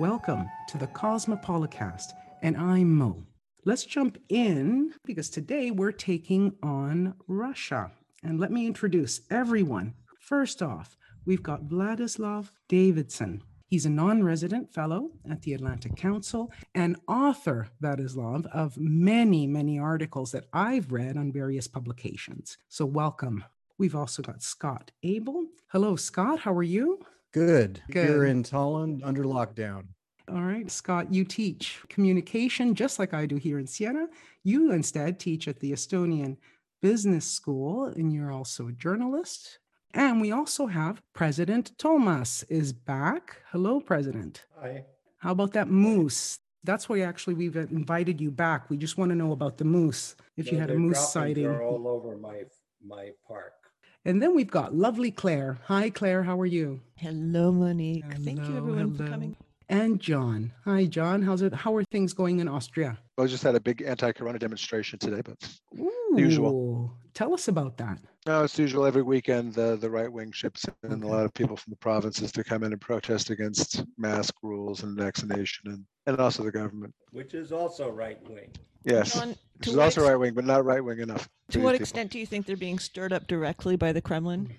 [0.00, 3.22] Welcome to the Cosmopolicast, and I'm Mo.
[3.66, 7.92] Let's jump in because today we're taking on Russia.
[8.22, 9.92] And let me introduce everyone.
[10.18, 13.42] First off, we've got Vladislav Davidzon.
[13.66, 19.78] He's a non resident fellow at the Atlantic Council and author, Vladislav, of many, many
[19.78, 22.56] articles that I've read on various publications.
[22.70, 23.44] So, welcome.
[23.76, 25.48] We've also got Scott Abel.
[25.72, 26.38] Hello, Scott.
[26.38, 27.04] How are you?
[27.32, 27.82] Good.
[27.90, 28.08] Good.
[28.08, 29.84] Here in Tallinn under lockdown.
[30.28, 34.06] All right, Scott, you teach communication just like I do here in Siena.
[34.44, 36.36] You instead teach at the Estonian
[36.80, 39.58] Business School, and you're also a journalist.
[39.92, 43.38] And we also have President Toomas is back.
[43.50, 44.44] Hello, President.
[44.60, 44.84] Hi.
[45.18, 46.38] How about that moose?
[46.62, 48.70] That's why actually we've invited you back.
[48.70, 50.14] We just want to know about the moose.
[50.36, 51.46] If you had a moose droppings sighting.
[51.46, 52.44] Are all over my
[52.86, 53.59] my park.
[54.04, 55.58] And then we've got lovely Claire.
[55.66, 56.22] Hi, Claire.
[56.22, 56.80] How are you?
[56.96, 58.04] Hello, Monique.
[58.24, 59.36] Thank you, Hello, everyone, for coming.
[59.68, 60.52] And Jon.
[60.64, 61.22] Hi, Jon.
[61.22, 61.52] How's it?
[61.52, 62.98] How are things going in Austria?
[63.22, 65.36] I just had a big anti-corona demonstration today, but
[65.78, 66.92] Ooh, Usual.
[67.14, 67.98] Tell us about that.
[68.26, 69.54] no, it's usual every weekend.
[69.54, 72.62] The the right wing ships in a lot of people from the provinces to come
[72.62, 76.94] in and protest against mask rules and vaccination and, and also the government.
[77.10, 78.50] Which is also right wing.
[78.84, 81.28] Yes, Jon, which is also ex- right wing, but not right wing enough.
[81.50, 81.82] to these what people.
[81.82, 84.50] extent do you think they're being stirred up directly by the Kremlin?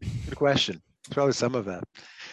[0.00, 0.80] Good question.
[1.10, 1.84] Probably some of that.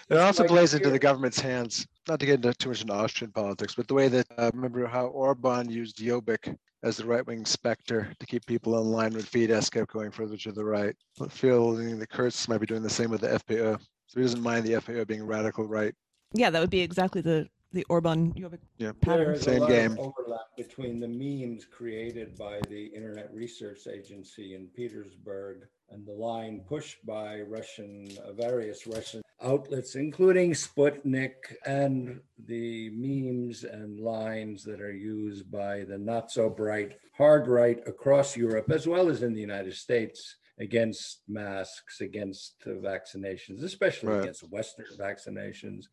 [0.10, 1.88] It also plays into the government's hands.
[2.08, 4.86] Not to get into too much into Austrian politics, but the way that uh, remember
[4.86, 9.72] how Orban used Jobbik as the right-wing specter to keep people in line when Fidesz
[9.72, 10.96] kept going further to the right.
[11.22, 13.80] I feel the Kurz might be doing the same with the FPÖ.
[14.08, 15.96] So he doesn't mind the FPÖ being radical right.
[16.34, 18.92] Yeah, that would be exactly the the Orban Jobbik Yeah.
[19.02, 19.30] pattern.
[19.30, 19.92] There's Same a lot game.
[19.94, 26.12] of overlap between the memes created by the Internet Research Agency in Petersburg and the
[26.12, 31.34] line pushed by Russian uh, various Russian outlets, including Sputnik,
[31.66, 37.80] and the memes and lines that are used by the not so bright hard right
[37.86, 40.36] across Europe, as well as in the United States.
[40.60, 44.22] Against masks, against uh, vaccinations, especially Right.
[44.22, 45.86] against Western vaccinations.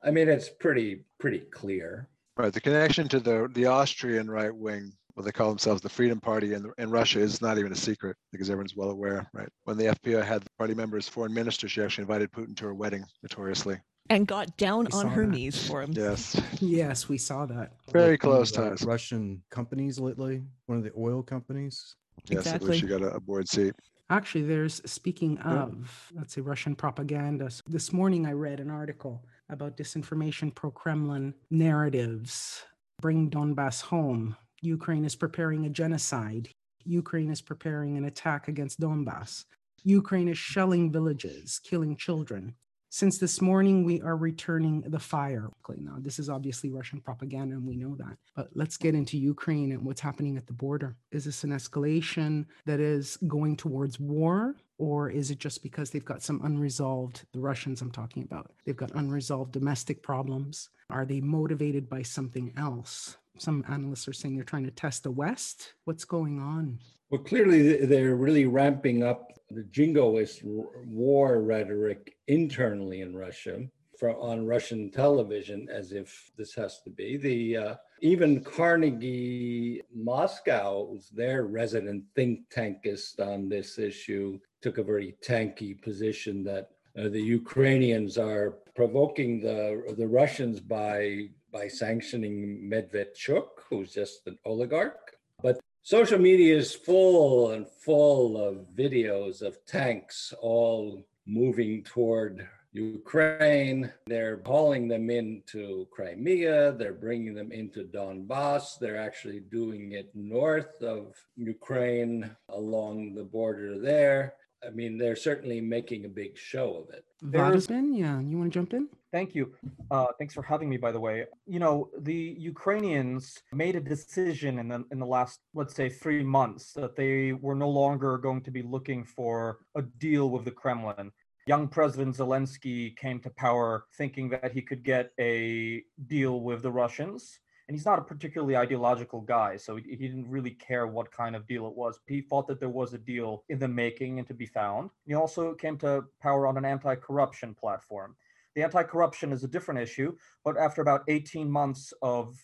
[0.00, 2.08] I mean, it's pretty pretty clear.
[2.36, 2.52] Right.
[2.52, 6.52] The connection to the the Austrian right wing, what they call themselves the Freedom Party
[6.52, 9.26] in, in Russia, is not even a secret because everyone's well aware.
[9.32, 9.48] Right.
[9.64, 12.64] When the FPÖ had the party member as foreign minister, she actually invited Putin to
[12.66, 13.78] her wedding, notoriously.
[14.10, 15.32] and got down We on her that.
[15.32, 15.92] knees for him.
[15.92, 16.38] Yes.
[16.60, 17.72] Yes, we saw that.
[17.90, 18.82] Very With one of close the ties.
[18.84, 21.96] Russian companies lately, one of the oil companies.
[22.28, 22.46] Yes.
[22.46, 23.74] I believe she got a, a board seat.
[24.10, 25.62] Actually, there's speaking Yeah.
[25.62, 27.50] of, let's say, Russian propaganda.
[27.50, 32.62] So this morning I read an article about disinformation pro Kremlin narratives.
[33.00, 34.36] Bring Donbass home.
[34.62, 36.48] Ukraine is preparing a genocide.
[36.84, 39.44] Ukraine is preparing an attack against Donbass.
[39.82, 42.54] Ukraine is shelling villages, killing children.
[42.88, 45.50] Since this morning, we are returning the fire.
[45.76, 48.16] Now, this is obviously Russian propaganda, and we know that.
[48.34, 50.96] But let's get into Ukraine and what's happening at the border.
[51.10, 56.04] Is this an escalation that is going towards war, or is it just because they've
[56.04, 60.70] got some unresolved, the Russians I'm talking about, they've got unresolved domestic problems?
[60.88, 63.18] Are they motivated by something else?
[63.38, 65.74] Some analysts are saying they're trying to test the West.
[65.84, 66.78] What's going on?
[67.10, 73.60] Well, clearly they're really ramping up the jingoist war rhetoric internally in Russia
[73.98, 80.98] for, on Russian television, as if this has to be the uh, even Carnegie Moscow,
[81.12, 87.20] their resident think tankist on this issue, took a very tanky position that uh, the
[87.20, 95.16] Ukrainians are provoking the the Russians by by sanctioning Medvedchuk, who's just an oligarch.
[95.42, 103.90] But social media is full and full of videos of tanks all moving toward Ukraine.
[104.06, 106.72] They're hauling them into Crimea.
[106.72, 108.78] They're bringing them into Donbass.
[108.78, 114.34] They're actually doing it north of Ukraine along the border there.
[114.66, 117.04] I mean, they're certainly making a big show of it.
[117.22, 118.88] There's- Vladimir, yeah, you want to jump in?
[119.12, 119.54] Thank you.
[119.90, 121.24] Uh, thanks for having me, by the way.
[121.46, 126.24] You know, the Ukrainians made a decision in the in the last, let's say, three
[126.24, 130.50] months that they were no longer going to be looking for a deal with the
[130.50, 131.12] Kremlin.
[131.46, 136.72] Young President Zelensky came to power thinking that he could get a deal with the
[136.72, 137.38] Russians.
[137.68, 141.48] And he's not a particularly ideological guy, so he, didn't really care what kind of
[141.48, 141.98] deal it was.
[142.06, 144.90] He thought that there was a deal in the making and to be found.
[145.04, 148.14] He also came to power on an anti corruption platform.
[148.56, 152.34] The anti corruption is a different issue, but after about 18 months of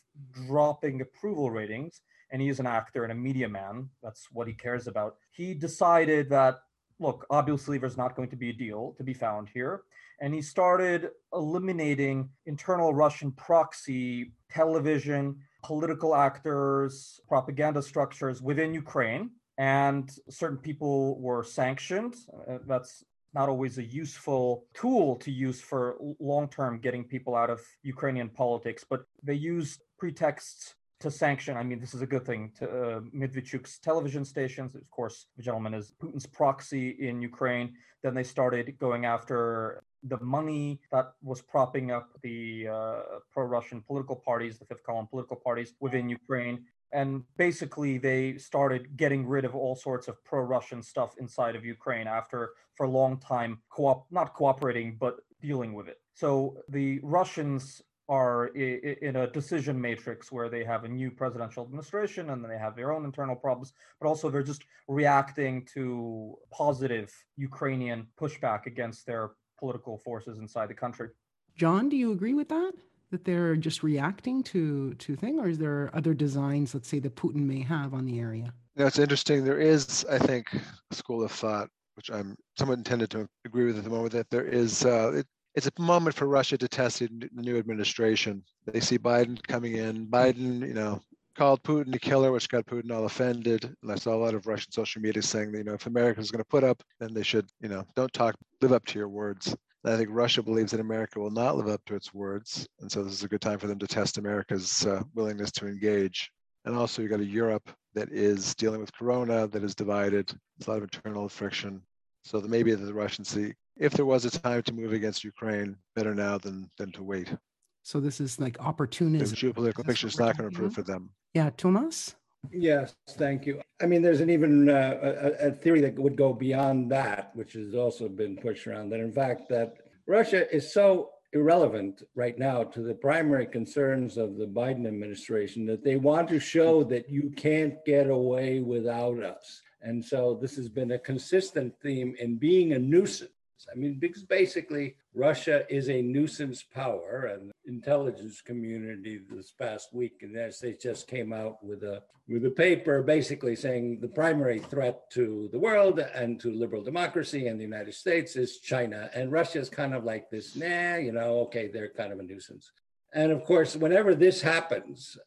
[0.46, 4.52] dropping approval ratings, and he is an actor and a media man, that's what he
[4.52, 6.60] cares about, he decided that,
[7.00, 9.84] look, obviously there's not going to be a deal to be found here.
[10.20, 19.30] And he started eliminating internal Russian proxy television, political actors, propaganda structures within Ukraine.
[19.56, 22.16] And certain people were sanctioned.
[22.48, 23.02] Uh, that's
[23.34, 28.28] not always a useful tool to use for long term getting people out of Ukrainian
[28.28, 31.56] politics, but they used pretexts to sanction.
[31.56, 34.74] I mean, this is a good thing to uh, Medvedchuk's television stations.
[34.74, 37.74] Of course, the gentleman is Putin's proxy in Ukraine.
[38.02, 43.00] Then they started going after the money that was propping up the uh,
[43.32, 46.64] pro Russian political parties, the fifth column political parties within Ukraine.
[46.92, 51.64] And basically, they started getting rid of all sorts of pro Russian stuff inside of
[51.64, 56.00] Ukraine after, for a long time, co- not cooperating, but dealing with it.
[56.14, 62.30] So the Russians are in a decision matrix where they have a new presidential administration
[62.30, 67.10] and then they have their own internal problems, but also they're just reacting to positive
[67.36, 71.08] Ukrainian pushback against their political forces inside the country.
[71.56, 72.72] Jon, do you agree with that?
[73.12, 77.14] That they're just reacting to to thing, or is there other designs, let's say, that
[77.14, 78.54] Putin may have on the area?
[78.74, 79.44] Know, it's interesting.
[79.44, 83.76] There is, I think, a school of thought, which I'm somewhat intended to agree with
[83.76, 87.00] at the moment, that there is uh, it, it's a moment for Russia to test
[87.00, 88.42] the new administration.
[88.66, 90.06] They see Biden coming in.
[90.06, 91.02] Biden, you know,
[91.36, 93.74] called Putin a killer, which got Putin all offended.
[93.82, 96.20] And I saw a lot of Russian social media saying that, you know, if America
[96.20, 98.98] is going to put up, then they should, you know, don't talk, live up to
[98.98, 99.54] your words.
[99.84, 102.68] I think Russia believes that America will not live up to its words.
[102.80, 105.66] And so this is a good time for them to test America's uh, willingness to
[105.66, 106.30] engage.
[106.64, 110.28] And also, you've got a Europe that is dealing with Corona, that is divided.
[110.56, 111.82] There's a lot of internal friction.
[112.24, 115.76] So that maybe the Russians see if there was a time to move against Ukraine,
[115.96, 117.34] better now than than to wait.
[117.82, 119.28] So this is like opportunism.
[119.28, 121.10] The geopolitical picture is not going to improve for them.
[121.34, 122.14] Yeah, Toomas.
[122.50, 123.60] Yes, thank you.
[123.80, 127.52] I mean, there's an even uh, a, a, theory that would go beyond that, which
[127.52, 128.90] has also been pushed around.
[128.90, 134.36] That in fact, that Russia is so irrelevant right now to the primary concerns of
[134.36, 139.62] the Biden administration that they want to show that you can't get away without us.
[139.80, 143.31] And so this has been a consistent theme in being a nuisance
[143.70, 150.20] I mean, because basically Russia is a nuisance power, and intelligence community this past week
[150.20, 154.60] the United States just came out with a with a paper basically saying the primary
[154.60, 159.32] threat to the world and to liberal democracy and the United States is China, and
[159.32, 160.56] Russia is kind of like this.
[160.56, 162.70] Nah, you know, okay, they're kind of a nuisance.
[163.12, 165.18] And of course, whenever this happens,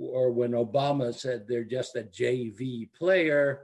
[0.00, 3.62] or when Obama said they're just a JV player,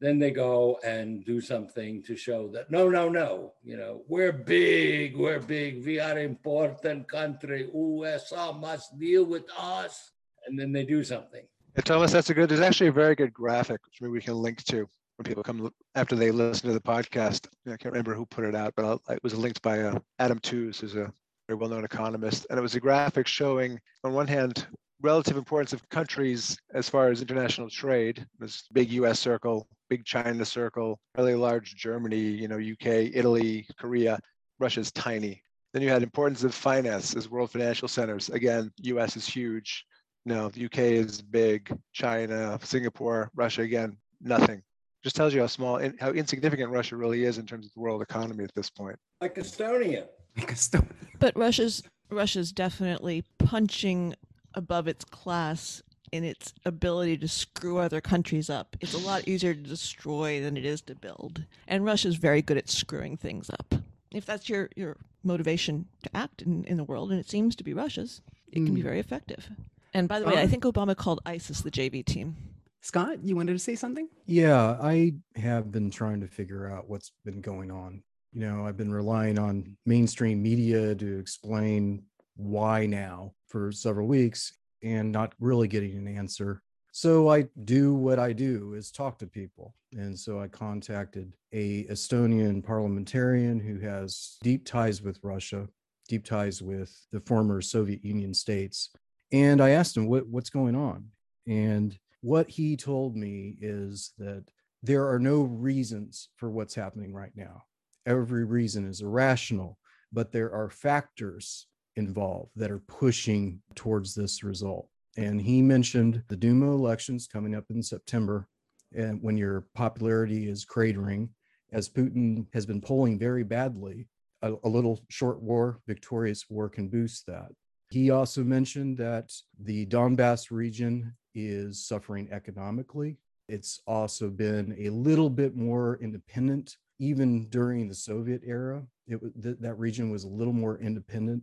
[0.00, 4.32] then they go and do something to show that no no no you know we're
[4.32, 5.84] big we're big.
[5.84, 7.68] We are important country.
[7.72, 10.12] Usa must deal with us.
[10.46, 11.44] And then they do something.
[11.74, 14.34] Yeah, Toomas that's a good there's actually a very good graphic which maybe we can
[14.34, 17.48] link to when people come after they listen to the podcast.
[17.66, 20.80] I can't remember who put it out but it was linked by uh, adam Tooze
[20.80, 21.12] who's a
[21.48, 22.46] very well-known economist.
[22.50, 24.66] And it was a graphic showing on one hand
[25.02, 30.44] relative importance of countries as far as international trade this big us circle big China
[30.44, 34.18] circle, really large Germany, you know, UK, Italy, Korea.
[34.58, 35.42] Russia's tiny.
[35.72, 38.30] Then you had importance of finance as world financial centers.
[38.30, 39.84] Again, US is huge.
[40.24, 41.76] No, the UK is big.
[41.92, 44.62] China, Singapore, Russia, again, nothing.
[45.04, 47.80] Just tells you how small, and how insignificant Russia really is in terms of the
[47.80, 48.98] world economy at this point.
[49.20, 50.06] Like Estonia.
[50.36, 50.90] Like Estonia.
[51.18, 54.14] But Russia's Russia's definitely punching
[54.54, 55.82] above its class
[56.12, 58.76] in its ability to screw other countries up.
[58.80, 61.44] It's a lot easier to destroy than it is to build.
[61.66, 63.74] And Russia's very good at screwing things up.
[64.12, 67.64] If that's your, your motivation to act in, in the world, and it seems to
[67.64, 68.20] be Russia's,
[68.52, 68.84] it can be mm.
[68.84, 69.48] very effective.
[69.92, 72.36] And by the way, I think Obama called ISIS the JV team.
[72.82, 74.08] Scott, you wanted to say something?
[74.26, 78.02] Yeah, I have been trying to figure out what's been going on.
[78.32, 82.04] You know, I've been relying on mainstream media to explain
[82.36, 86.62] why now for several weeks and not really getting an answer.
[86.92, 89.74] So I do what I do is talk to people.
[89.92, 95.68] And so I contacted a Estonian parliamentarian who has deep ties with Russia,
[96.08, 98.90] deep ties with the former Soviet Union states.
[99.32, 101.06] And I asked him what, what's going on.
[101.46, 104.44] And what he told me is that
[104.82, 107.64] there are no reasons for what's happening right now.
[108.06, 109.78] Every reason is irrational,
[110.12, 111.66] but there are factors
[111.96, 114.88] involved that are pushing towards this result.
[115.16, 118.48] And he mentioned the Duma elections coming up in September,
[118.94, 121.30] and when your popularity is cratering,
[121.72, 124.06] as Putin has been polling very badly,
[124.42, 127.50] a, a little short war, victorious war can boost that.
[127.90, 133.16] He also mentioned that the Donbass region is suffering economically.
[133.48, 139.58] It's also been a little bit more independent even during the Soviet era, it th-
[139.60, 141.42] that region was a little more independent,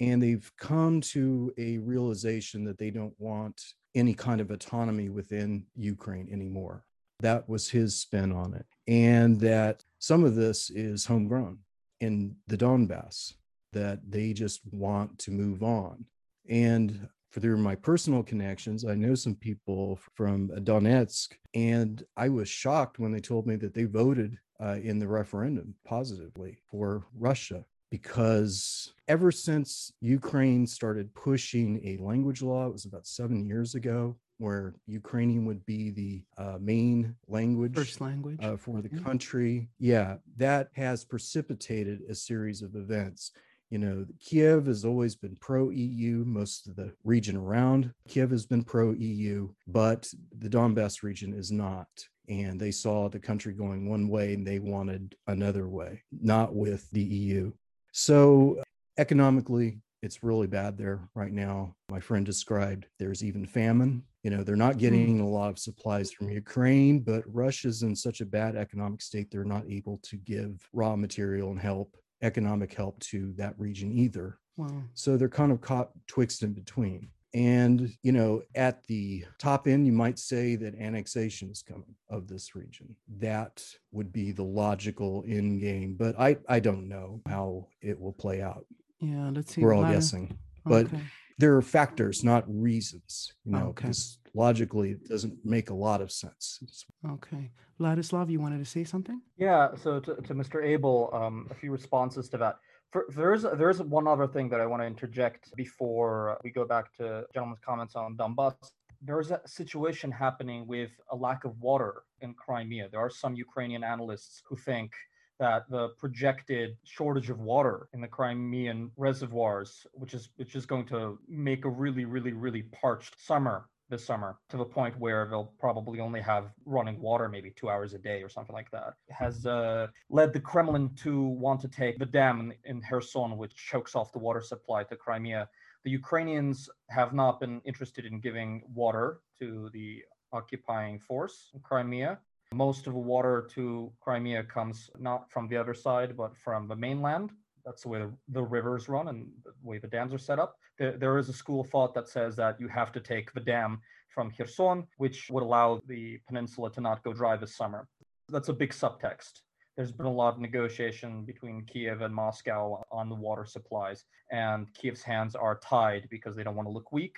[0.00, 3.62] and they've come to a realization that they don't want
[3.94, 6.84] any kind of autonomy within Ukraine anymore.
[7.20, 11.58] That was his spin on it, and that some of this is homegrown
[12.00, 13.34] in the Donbass.
[13.72, 16.04] That they just want to move on.
[16.48, 22.98] And through my personal connections, I know some people from Donetsk, and I was shocked
[22.98, 28.94] when they told me that they voted uh, in the referendum positively for Russia because
[29.06, 34.74] ever since Ukraine started pushing a language law, it was about seven years ago, where
[34.86, 39.68] Ukrainian would be the uh, main language, first language uh, for the country.
[39.78, 43.30] Yeah, that has precipitated a series of events
[43.72, 46.24] you know, Kiev has always been pro EU.
[46.26, 51.50] Most of the region around Kiev has been pro EU, but the Donbass region is
[51.50, 51.88] not.
[52.28, 56.90] And they saw the country going one way and they wanted another way, not with
[56.90, 57.50] the EU.
[57.92, 58.62] So,
[58.98, 61.74] economically, it's really bad there right now.
[61.88, 64.02] My friend described there's even famine.
[64.22, 64.80] You know, they're not hmm.
[64.80, 69.30] getting a lot of supplies from Ukraine, but Russia's in such a bad economic state,
[69.30, 74.38] they're not able to give raw material and help economic help to that region either.
[74.56, 74.82] Wow.
[74.94, 77.08] So they're kind of caught twixt in between.
[77.34, 82.28] And, you know, at the top end, you might say that annexation is coming of
[82.28, 82.94] this region.
[83.18, 88.12] That would be the logical end game, but I, I don't know how it will
[88.12, 88.66] play out.
[89.00, 89.62] Yeah, let's see.
[89.62, 90.36] We're all guessing.
[90.66, 91.00] But okay.
[91.38, 93.86] there are factors, not reasons, you know, Okay.
[93.86, 96.58] because logically it doesn't make a lot of sense.
[96.62, 97.50] It's- Okay.
[97.80, 99.20] Vladislav, you wanted to say something?
[99.38, 100.62] Yeah, so to, to Mr.
[100.62, 102.58] Abel, um, a few responses to that.
[102.92, 106.94] For, there's there's one other thing that I want to interject before we go back
[106.98, 108.54] to gentleman's comments on Donbass.
[109.00, 112.90] There's a situation happening with a lack of water in Crimea.
[112.90, 114.92] There are some Ukrainian analysts who think
[115.40, 120.86] that the projected shortage of water in the Crimean reservoirs, which is which is going
[120.86, 125.52] to make a really, really, really parched summer this summer to the point where they'll
[125.60, 129.44] probably only have running water maybe two hours a day or something like that has
[129.44, 133.94] uh, led the kremlin to want to take the dam in, in kherson which chokes
[133.94, 135.46] off the water supply to crimea.
[135.84, 142.18] The ukrainians have not been interested in giving water to the occupying force in crimea.
[142.54, 146.76] Most of the water to crimea comes not from the other side but from the
[146.76, 147.30] mainland
[147.64, 150.56] that's the way the, the rivers run and the way the dams are set up.
[150.78, 153.40] There, there is a school of thought that says that you have to take the
[153.40, 157.88] dam from Kherson, which would allow the peninsula to not go dry this summer.
[158.28, 159.40] That's a big subtext.
[159.76, 164.72] There's been a lot of negotiation between Kiev and Moscow on the water supplies, and
[164.74, 167.16] Kiev's hands are tied because they don't want to look weak.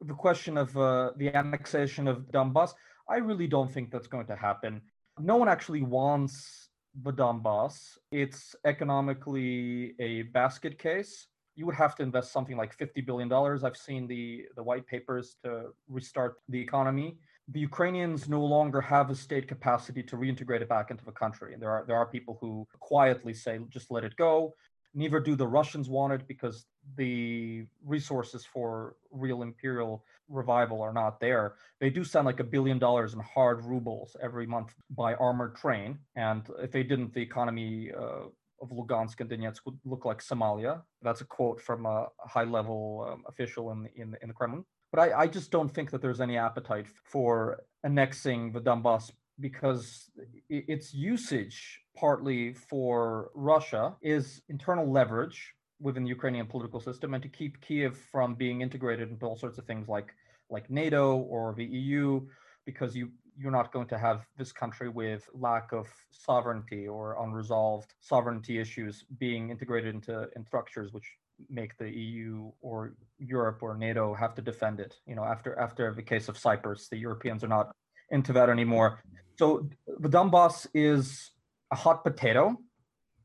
[0.00, 2.74] The question of uh, the annexation of Donbass,
[3.08, 4.82] I really don't think that's going to happen.
[5.20, 6.68] No one actually wants
[7.02, 7.98] the Donbass.
[8.12, 11.26] It's economically a basket case.
[11.56, 13.32] You would have to invest something like $50 billion.
[13.32, 17.16] I've seen the, the white papers to restart the economy.
[17.48, 21.52] The Ukrainians no longer have a state capacity to reintegrate it back into the country.
[21.52, 24.54] And there are, there are people who quietly say, just let it go.
[24.94, 31.20] Neither do the Russians want it because the resources for real imperial revival are not
[31.20, 31.54] there.
[31.80, 35.98] They do sound like a billion dollars in hard rubles every month by armored train.
[36.16, 38.26] And if they didn't, the economy uh,
[38.60, 40.82] of Lugansk and Donetsk would look like Somalia.
[41.02, 44.64] That's a quote from a high level um, official in, in, in the Kremlin.
[44.92, 49.10] But I, I just don't think that there's any appetite for annexing the Donbass
[49.40, 50.10] because
[50.48, 57.28] its usage partly for Russia is internal leverage within the Ukrainian political system and to
[57.28, 60.14] keep Kiev from being integrated into all sorts of things like
[60.50, 62.20] like NATO or the EU
[62.66, 67.94] because you you're not going to have this country with lack of sovereignty or unresolved
[68.00, 71.08] sovereignty issues being integrated into in structures which
[71.50, 74.94] make the EU or Europe or NATO have to defend it.
[75.06, 77.72] You know, after after the case of Cyprus, the Europeans are not
[78.10, 79.00] into that anymore.
[79.36, 81.32] So the Donbass is
[81.74, 82.56] a hot potato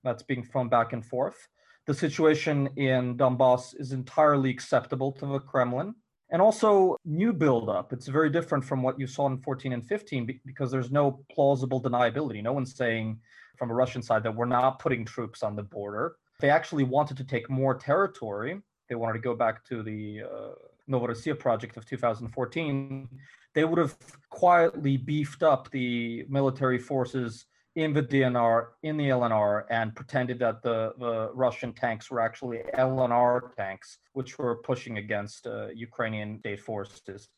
[0.04, 1.40] that's being thrown back and forth.
[1.86, 5.94] The situation in Donbass is entirely acceptable to the Kremlin.
[6.32, 7.94] And also, new buildup.
[7.94, 11.82] It's very different from what you saw in 14 and 15 because there's no plausible
[11.82, 12.42] deniability.
[12.44, 13.20] No one's saying
[13.58, 16.16] from a Russian side that we're not putting troops on the border.
[16.40, 18.62] They actually wanted to take more territory.
[18.88, 20.54] They wanted to go back to the uh,
[20.90, 23.10] Novorossiya project of 2014.
[23.56, 23.96] They would have
[24.30, 27.46] quietly beefed up the military forces
[27.80, 32.60] in the DNR, in the LNR, and pretended that the, the Russian tanks were actually
[32.78, 37.30] LNR tanks, which were pushing against uh, Ukrainian state forces.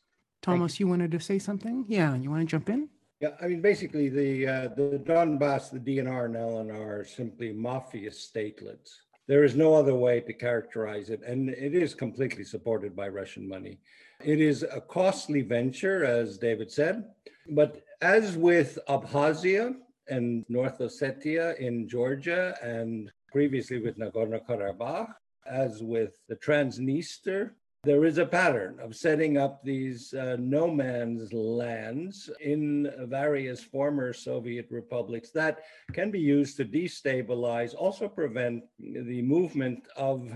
[0.44, 1.84] Toomas, you wanted to say something?
[1.86, 2.88] Yeah, you want to jump in?
[3.20, 8.10] Yeah, I mean, basically, the uh, the Donbass, the DNR and LNR are simply mafia
[8.10, 8.90] statelets.
[9.28, 13.48] There is no other way to characterize it, and it is completely supported by Russian
[13.48, 13.78] money.
[14.24, 17.04] It is a costly venture, as David said,
[17.50, 19.76] but as with Abkhazia
[20.08, 25.14] and North Ossetia in Georgia, and previously with Nagorno Karabakh,
[25.46, 27.50] as with the Transnistria
[27.84, 34.12] there is a pattern of setting up these uh, no man's lands in various former
[34.12, 40.32] Soviet republics that can be used to destabilize, also prevent the movement of,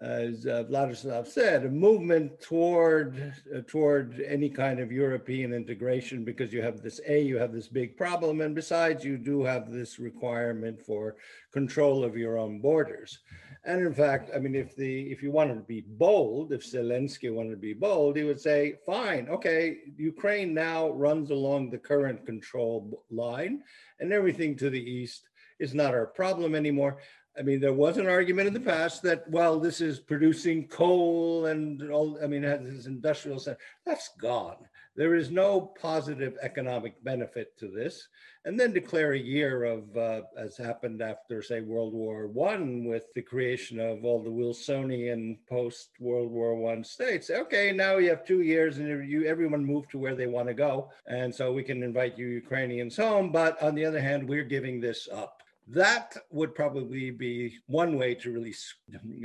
[0.00, 6.54] as uh, Vladislav said, a movement toward uh, toward any kind of European integration because
[6.54, 9.98] you have this a you have this big problem, and besides you do have this
[9.98, 11.16] requirement for
[11.52, 13.18] control of your own borders.
[13.64, 17.30] And in fact, I mean, if the if you wanted to be bold, if Zelensky
[17.32, 22.24] wanted to be bold, he would say, "Fine, okay, Ukraine now runs along the current
[22.24, 23.62] control line,
[23.98, 25.28] and everything to the east
[25.58, 26.96] is not our problem anymore."
[27.38, 31.46] I mean, there was an argument in the past that, well, this is producing coal
[31.46, 33.58] and all, I mean, has this industrial center.
[33.86, 34.56] That's gone.
[34.96, 38.08] There is no positive economic benefit to this.
[38.44, 43.04] And then declare a year of, uh, as happened after, say, World War One, with
[43.14, 47.30] the creation of all the Wilsonian post World War One states.
[47.30, 50.54] Okay, now you have two years, and you everyone moved to where they want to
[50.54, 53.30] go, and so we can invite you Ukrainians home.
[53.30, 55.39] But on the other hand, we're giving this up.
[55.72, 58.54] That would probably be one way to really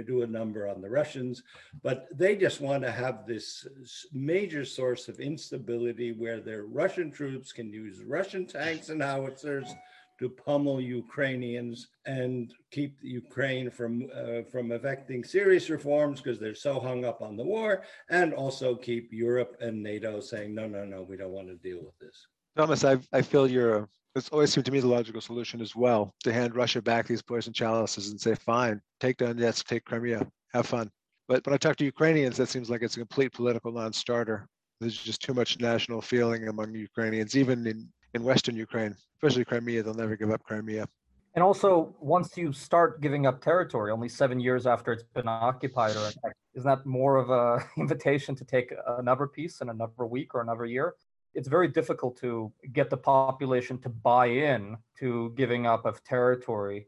[0.05, 1.41] do a number on the Russians,
[1.81, 3.65] but they just want to have this
[4.13, 9.73] major source of instability where their Russian troops can use Russian tanks and howitzers
[10.19, 16.79] to pummel Ukrainians and keep Ukraine from uh, from effecting serious reforms because they're so
[16.79, 21.01] hung up on the war, and also keep Europe and NATO saying no, no, no,
[21.01, 22.27] we don't want to deal with this.
[22.55, 26.13] Toomas, I, I feel you're it's always seemed to me the logical solution as well
[26.23, 30.65] to hand Russia back these poison chalices and say, fine, take Donetsk, take Crimea, have
[30.65, 30.89] fun.
[31.27, 34.47] But when I talk to Ukrainians, that seems like it's a complete political non-starter.
[34.79, 39.83] There's just too much national feeling among Ukrainians, even in, in Western Ukraine, especially Crimea.
[39.83, 40.87] They'll never give up Crimea.
[41.33, 45.97] And also, once you start giving up territory, only seven years after it's been occupied,
[45.97, 46.09] or
[46.53, 50.65] isn't that more of a invitation to take another piece in another week or another
[50.65, 50.95] year?
[51.35, 56.87] It's very difficult to get the population to buy in to giving up of territory.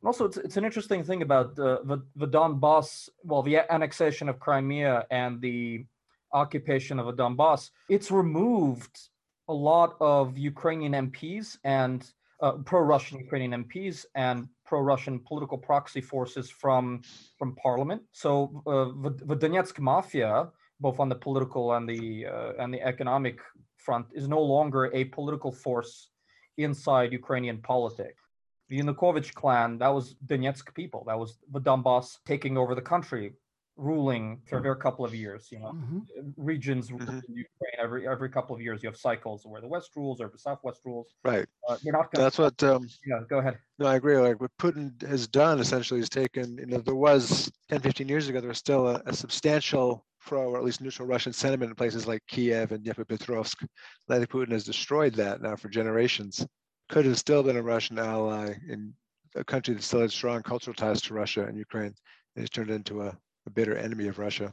[0.00, 4.28] And also, it's, it's an interesting thing about the, the, the Donbass, well, the annexation
[4.28, 5.84] of Crimea and the
[6.32, 7.70] occupation of a Donbass.
[7.88, 8.98] It's removed
[9.48, 16.50] a lot of Ukrainian MPs and uh, pro-Russian Ukrainian MPs and pro-Russian political proxy forces
[16.50, 17.02] from
[17.38, 18.02] from parliament.
[18.12, 20.48] So uh, the, the Donetsk mafia,
[20.80, 23.38] both on the political and the uh, and the economic
[23.86, 26.08] front is no longer a political force
[26.56, 28.22] inside Ukrainian politics.
[28.68, 31.04] The Yanukovych clan, that was Donetsk people.
[31.06, 33.34] That was the Donbass taking over the country,
[33.76, 35.48] ruling for a couple of years.
[35.52, 35.98] You know, mm-hmm.
[36.36, 37.18] regions mm-hmm.
[37.28, 38.82] in Ukraine every every couple of years.
[38.82, 41.08] You have cycles where the West rules or the Southwest rules.
[41.22, 41.46] Right.
[41.68, 42.10] Uh, you're not.
[42.12, 42.62] Gonna, That's what.
[42.62, 43.20] Um, yeah.
[43.28, 43.58] Go ahead.
[43.78, 44.16] No, I agree.
[44.16, 46.56] Like what Putin has done essentially is taken.
[46.56, 50.50] You know, there was 10, 15 years ago, there was still a, a substantial pro
[50.50, 53.66] or at least neutral Russian sentiment in places like Kiev and Dnipropetrovsk.
[54.06, 56.46] Vladimir Putin has destroyed that now for generations.
[56.88, 58.94] Could have still been a Russian ally in
[59.34, 61.94] a country that still had strong cultural ties to Russia and Ukraine,
[62.36, 64.52] and has turned into a, a bitter enemy of Russia.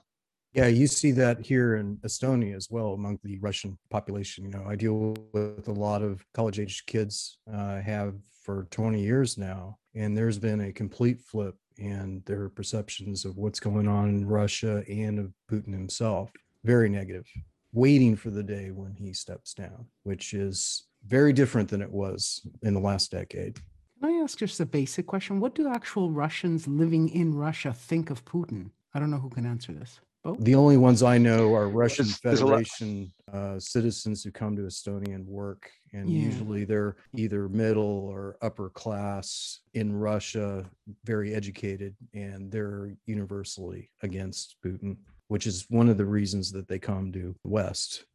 [0.54, 4.46] Yeah, you see that here in Estonia as well among the Russian population.
[4.46, 9.38] You know, I deal with a lot of college-age kids, uh, have for 20 years
[9.38, 14.28] now, and there's been a complete flip and their perceptions of what's going on in
[14.28, 16.32] Russia and of Putin himself.
[16.64, 17.26] Very negative,
[17.72, 22.42] waiting for the day when he steps down, which is very different than it was
[22.64, 23.56] in the last decade.
[24.02, 25.40] Can I ask just a basic question?
[25.40, 28.72] What do actual Russians living in Russia think of Putin?
[28.94, 30.00] I don't know who can answer this.
[30.40, 35.16] The only ones I know are Russian there's, Federation uh, citizens who come to Estonia
[35.16, 36.24] and work, and yeah.
[36.24, 40.70] usually they're either middle or upper class in Russia,
[41.06, 44.98] very educated, and they're universally against Putin,
[45.30, 48.06] which is one of the reasons that they come to the West.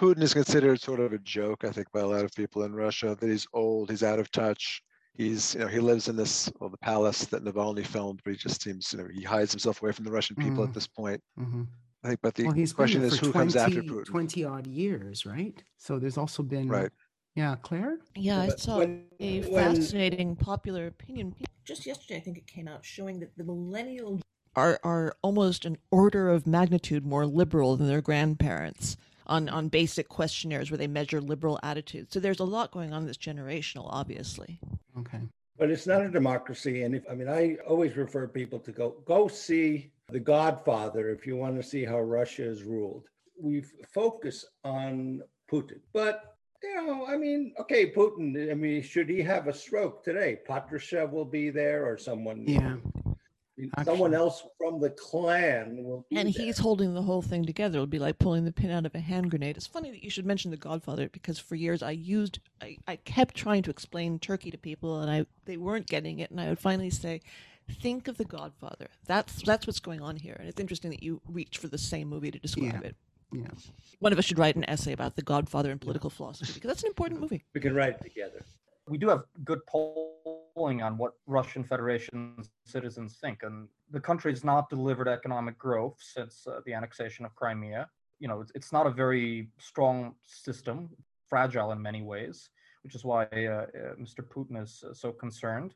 [0.00, 2.74] Putin is considered sort of a joke, I think, by a lot of people in
[2.74, 3.18] Russia.
[3.20, 4.82] That he's old, he's out of touch
[5.14, 8.36] he's you know he lives in this well the palace that Navalny filmed, but he
[8.36, 10.68] just seems you know he hides himself away from the Russian people mm.
[10.68, 11.22] at this point.
[11.38, 11.62] Mm-hmm.
[12.02, 14.06] I think, but the well, question is who 20, comes after Putin?
[14.06, 15.62] Twenty odd years, right?
[15.76, 16.90] So there's also been right.
[17.36, 17.98] Yeah, Claire.
[18.16, 22.16] Yeah, I saw when, a when, fascinating popular opinion just yesterday.
[22.16, 24.20] I think it came out showing that the millennial
[24.56, 28.96] are are almost an order of magnitude more liberal than their grandparents
[29.30, 32.12] on on basic questionnaires where they measure liberal attitudes.
[32.12, 34.58] So there's a lot going on that's generational, obviously.
[34.98, 35.20] Okay.
[35.56, 36.82] But it's not a democracy.
[36.82, 41.26] And if, I mean, I always refer people to go, go see The Godfather if
[41.26, 43.04] you want to see how Russia is ruled.
[43.38, 43.62] We
[43.92, 45.80] focus on Putin.
[45.92, 50.38] But, you know, I mean, okay, Putin, I mean, should he have a stroke today?
[50.48, 52.44] Patrushev will be there or someone.
[52.46, 52.76] Yeah.
[53.84, 56.44] Someone else from the clan will be And there.
[56.44, 57.76] he's holding the whole thing together.
[57.78, 59.56] It'll be like pulling the pin out of a hand grenade.
[59.56, 62.96] It's funny that you should mention The Godfather because for years I used, I, I
[62.96, 66.30] kept trying to explain Turkey to people and I they weren't getting it.
[66.30, 67.20] And I would finally say,
[67.80, 68.88] think of The Godfather.
[69.06, 70.36] That's that's what's going on here.
[70.38, 72.88] And it's interesting that you reach for the same movie to describe Yeah.
[72.88, 72.96] it.
[73.32, 73.46] Yeah.
[74.00, 76.82] One of us should write an essay about The Godfather and political philosophy because that's
[76.82, 77.44] an important movie.
[77.54, 78.42] we can write it together.
[78.90, 82.34] We do have good polling on what Russian Federation
[82.66, 87.34] citizens think, and the country has not delivered economic growth since uh, the annexation of
[87.36, 87.88] Crimea.
[88.18, 90.90] You know, it's, it's not a very strong system,
[91.28, 92.50] fragile in many ways,
[92.82, 94.22] which is why uh, uh, Mr.
[94.22, 95.72] Putin is uh, so concerned.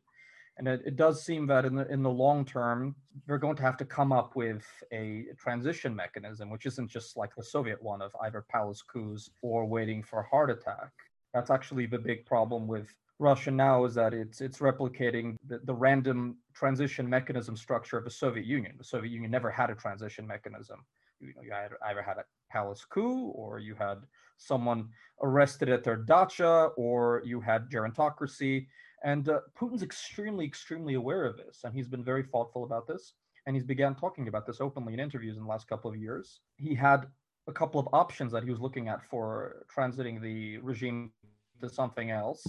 [0.59, 2.95] And it, it does seem that in the in the long term,
[3.27, 7.35] they're going to have to come up with a transition mechanism, which isn't just like
[7.35, 10.91] the Soviet one of either palace coups or waiting for a heart attack.
[11.33, 15.75] That's actually the big problem with Russia now is that it's it's replicating the, the
[15.75, 18.75] random transition mechanism structure of the Soviet Union.
[18.77, 20.85] The Soviet Union never had a transition mechanism.
[21.21, 23.99] You know, you either had a palace coup, or you had
[24.37, 24.89] someone
[25.23, 28.67] arrested at their dacha, or you had gerontocracy.
[29.05, 33.13] And uh, Putin's extremely, extremely aware of this, and he's been very thoughtful about this.
[33.47, 36.41] And he's began talking about this openly in interviews in the last couple of years.
[36.57, 37.07] He had
[37.47, 41.13] a couple of options that he was looking at for transiting the regime
[41.61, 42.43] to something else.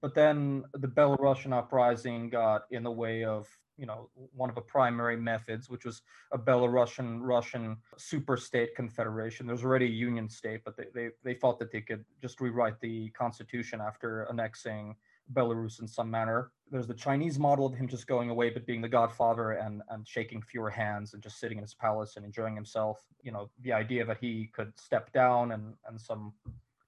[0.00, 4.60] But then the Belarusian uprising got in the way of, you know, one of the
[4.60, 9.46] primary methods, which was a Belarusian Russian super state confederation.
[9.46, 12.80] There's already a union state, but they, they, they thought that they could just rewrite
[12.80, 14.94] the constitution after annexing
[15.32, 16.52] Belarus in some manner.
[16.70, 20.06] There's the Chinese model of him just going away, but being the godfather and, and
[20.06, 23.04] shaking fewer hands and just sitting in his palace and enjoying himself.
[23.22, 26.32] You know, the idea that he could step down and, and some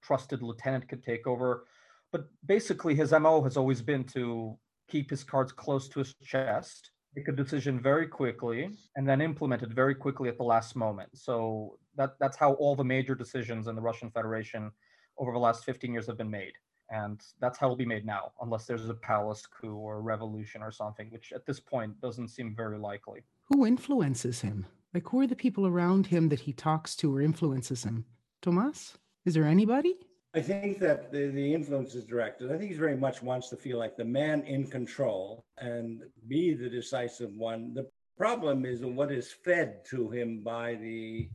[0.01, 1.65] trusted lieutenant could take over.
[2.13, 6.91] But basically, his MO has always been to keep his cards close to his chest,
[7.15, 11.11] make a decision very quickly, and then implement it very quickly at the last moment.
[11.15, 14.71] So that, that's how all the major decisions in the Russian Federation
[15.19, 16.53] over the last 15 years have been made.
[16.91, 20.61] And that's how it'll be made now, unless there's a palace coup or a revolution
[20.61, 23.21] or something, which at this point doesn't seem very likely.
[23.45, 24.67] Who influences him?
[24.93, 28.07] Like, who are the people around him that he talks to or influences him?
[28.43, 28.95] Toomas?
[29.25, 29.95] Is there anybody?
[30.33, 32.53] I think that the, the influence is directed.
[32.53, 36.55] I think he very much wants to feel like the man in control and be
[36.55, 37.75] the decisive one.
[37.75, 41.29] The problem is what is fed to him by the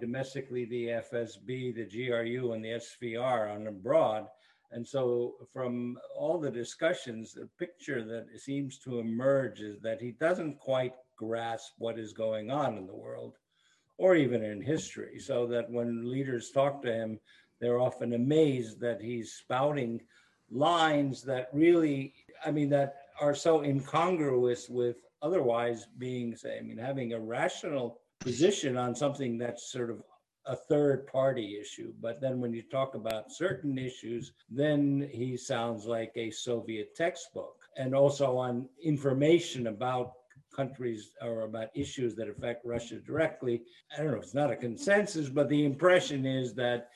[0.00, 4.26] domestically the FSB, the GRU, and the SVR on abroad.
[4.72, 10.12] And so, from all the discussions, the picture that seems to emerge is that he
[10.12, 13.36] doesn't quite grasp what is going on in the world
[13.98, 15.20] or even in history.
[15.20, 17.20] So that when leaders talk to him,
[17.62, 20.00] they're often amazed that he's spouting
[20.50, 22.12] lines that really,
[22.44, 28.00] I mean, that are so incongruous with otherwise being, say, I mean, having a rational
[28.18, 30.02] position on something that's sort of
[30.46, 31.92] a third party issue.
[32.00, 37.54] But then when you talk about certain issues, then he sounds like a Soviet textbook.
[37.76, 40.14] And also on information about
[40.52, 43.62] countries or about issues that affect Russia directly.
[43.96, 46.88] I don't know, it's not a consensus, but the impression is that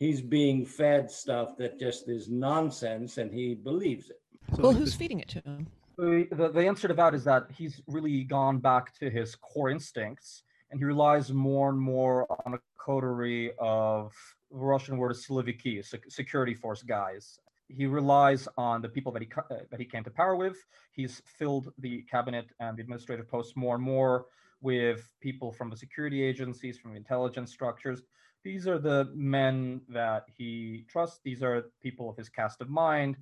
[0.00, 4.20] he's being fed stuff that just is nonsense and he believes it.
[4.56, 5.68] So, Well, who's feeding it to him?
[5.96, 9.68] The, the, the answer to that is that he's really gone back to his core
[9.68, 14.12] instincts and he relies more and more on a coterie of
[14.50, 17.38] the Russian word is Siloviki, security force guys.
[17.68, 20.56] He relies on the people that he uh, that he came to power with.
[20.90, 24.26] He's filled the cabinet and the administrative posts more and more
[24.60, 28.02] with people from the security agencies, from the intelligence structures.
[28.42, 31.20] These are the men that he trusts.
[31.22, 33.16] These are people of his cast of mind.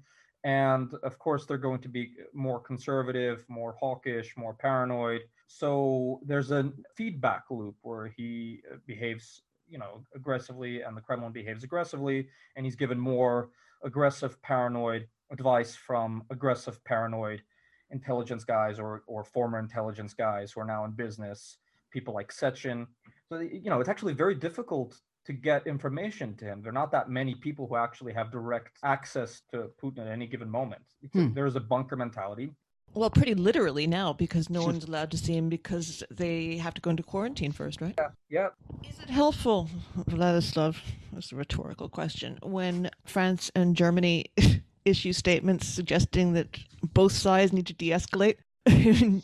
[0.45, 5.23] And of course, they're going to be more conservative, more hawkish, more paranoid.
[5.49, 11.65] So there's a feedback loop where he behaves, you know, aggressively, and the Kremlin behaves
[11.65, 13.51] aggressively, and he's given more
[13.83, 17.43] aggressive, paranoid advice from aggressive, paranoid
[17.91, 21.59] intelligence guys or or former intelligence guys who are now in business.
[21.91, 22.87] People like Sechin.
[23.29, 26.63] So you know, it's actually very difficult to get information to him.
[26.63, 30.27] There are not that many people who actually have direct access to Putin at any
[30.27, 30.83] given moment.
[31.13, 31.35] Hmm.
[31.35, 32.51] there is a bunker mentality.
[32.95, 36.81] Well, pretty literally now because no one's allowed to see him because they have to
[36.81, 37.95] go into quarantine first, right?
[37.99, 38.09] Yeah.
[38.31, 38.49] Yeah.
[38.89, 39.69] Is it helpful,
[40.09, 40.79] Vladislav?
[41.13, 42.39] That's a rhetorical question.
[42.43, 44.25] When France and Germany
[44.87, 46.59] issue statements suggesting that
[46.95, 48.37] both sides need to de escalate?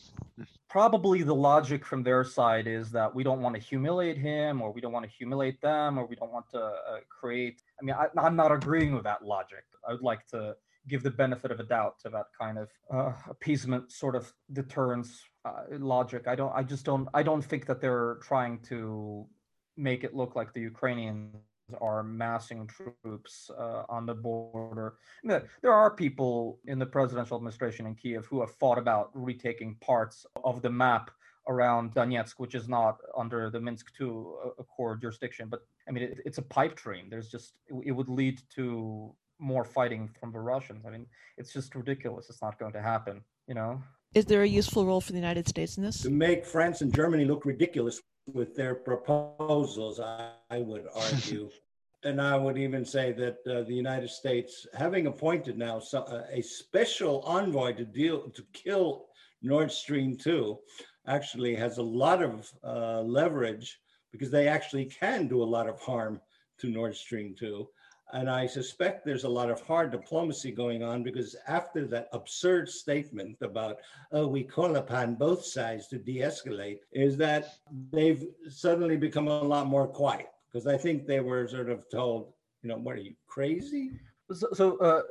[0.74, 4.72] Probably the logic from their side is that we don't want to humiliate him, or
[4.72, 7.62] we don't want to humiliate them, or we don't want to uh, create.
[7.80, 9.62] I mean, I, I'm not agreeing with that logic.
[9.88, 10.56] I would like to
[10.88, 15.22] give the benefit of a doubt to that kind of uh, appeasement sort of deterrence
[15.44, 16.26] uh, logic.
[16.26, 16.52] I don't.
[16.52, 17.06] I just don't.
[17.14, 19.28] I don't think that they're trying to
[19.76, 21.36] make it look like the Ukrainians
[21.80, 24.94] are massing troops uh, on the border.
[25.24, 29.10] I mean, there are people in the presidential administration in Kiev who have thought about
[29.14, 31.10] retaking parts of the map
[31.48, 35.48] around Donetsk, which is not under the Minsk II uh, Accord jurisdiction.
[35.48, 37.06] But I mean, it, it's a pipe dream.
[37.10, 40.84] There's just it would lead to more fighting from the Russians.
[40.86, 42.30] I mean, it's just ridiculous.
[42.30, 43.22] It's not going to happen.
[43.46, 43.82] You know.
[44.14, 46.02] Is there a useful role for the United States in this?
[46.02, 51.50] To make France and Germany look ridiculous with their proposals, I, I would argue.
[52.04, 56.24] and I would even say that uh, the United States, having appointed now so, uh,
[56.30, 59.06] a special envoy to deal to kill
[59.42, 60.58] Nord Stream 2,
[61.06, 63.78] actually has a lot of uh, leverage
[64.12, 66.20] because they actually can do a lot of harm
[66.58, 67.66] to Nord Stream 2.
[68.12, 72.68] And I suspect there's a lot of hard diplomacy going on because after that absurd
[72.68, 73.78] statement about,
[74.12, 77.58] oh, we call upon both sides to de escalate, is that
[77.90, 82.32] they've suddenly become a lot more quiet because I think they were sort of told,
[82.62, 83.90] you know, what are you crazy?
[84.32, 85.02] So, so uh,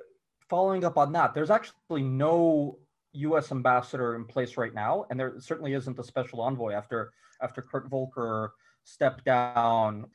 [0.50, 2.78] following up on that, there's actually no
[3.14, 3.52] U.S.
[3.52, 7.90] ambassador in place right now, and there certainly isn't a special envoy after after Kurt
[7.90, 8.54] Volker
[8.84, 10.08] stepped down.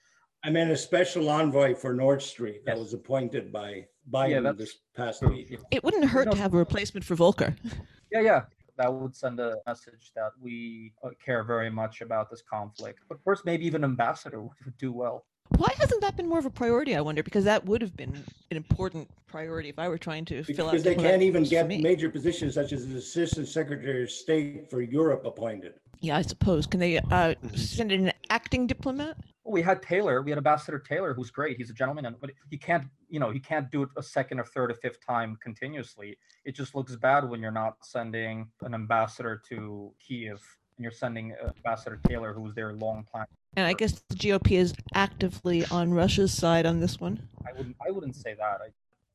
[0.44, 2.62] I mean, a special envoy for Nord Stream yes.
[2.66, 5.59] that was appointed by Biden yeah, this past week.
[5.70, 7.57] It wouldn't hurt no, to have a replacement for Volker.
[8.11, 8.42] Yeah, yeah.
[8.79, 13.01] That would send a message that we uh, care very much about this conflict.
[13.07, 15.27] But first, maybe even ambassador would do well.
[15.59, 16.96] Why hasn't that been more of a priority?
[16.96, 20.37] I wonder because that would have been an important priority if I were trying to
[20.37, 20.70] because fill out.
[20.70, 24.81] Because they can't even get major positions such as the Assistant Secretary of State for
[24.81, 25.74] Europe appointed.
[26.01, 26.66] Yeah, I suppose.
[26.66, 27.57] Can they uh, mm-hmm.
[27.57, 29.18] send in an acting diplomat?
[29.48, 30.20] Well, we had Taylor.
[30.20, 31.56] We had Ambassador Taylor, who's great.
[31.56, 34.40] He's a gentleman, and but he can't, you know, he can't do it a second,
[34.40, 36.18] or third, or fifth time continuously.
[36.44, 40.42] It just looks bad when you're not sending an ambassador to Kiev
[40.76, 43.24] and you're sending uh, Ambassador Taylor, who was there a long time.
[43.56, 47.26] And I guess the GOP is actively on Russia's side on this one.
[47.46, 47.76] I wouldn't.
[47.87, 48.61] I wouldn't say that.
[48.62, 48.68] I,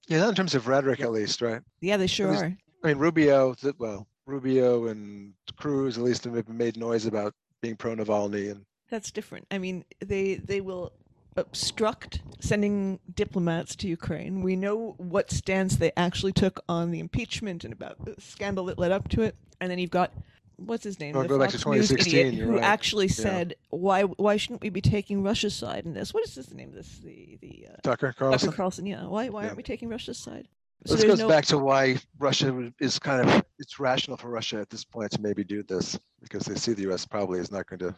[0.08, 1.62] yeah, not in terms of rhetoric, at least, right?
[1.80, 2.58] Yeah, they sure least, are.
[2.84, 3.54] I mean, Rubio.
[3.78, 9.12] Well, Rubio and Cruz at least have made noise about being pro Navalny, and that's
[9.12, 9.48] different.
[9.50, 10.94] I mean, they they will
[11.36, 14.44] obstruct sending diplomats to Ukraine.
[14.44, 18.78] We know what stance they actually took on the impeachment and about the scandal that
[18.78, 19.36] led up to it.
[19.60, 20.14] And then you've got
[20.58, 21.16] what's his name?
[21.16, 22.28] Well, go back to 2016.
[22.28, 22.64] Idiot, who right.
[22.64, 23.78] actually said, yeah.
[23.78, 26.14] "Why why shouldn't we be taking Russia's side in this?
[26.14, 27.00] What is this the name of this?
[27.04, 28.50] The the uh, Tucker Carlson.
[28.50, 28.86] Tucker Carlson.
[28.86, 29.06] Yeah.
[29.06, 29.48] Why why yeah.
[29.48, 30.48] aren't we taking Russia's side?
[30.86, 31.30] So this goes no...
[31.30, 35.22] back to why Russia is kind of it's rational for Russia at this point to
[35.22, 37.06] maybe do this because they see the U.S.
[37.06, 37.96] probably is not going to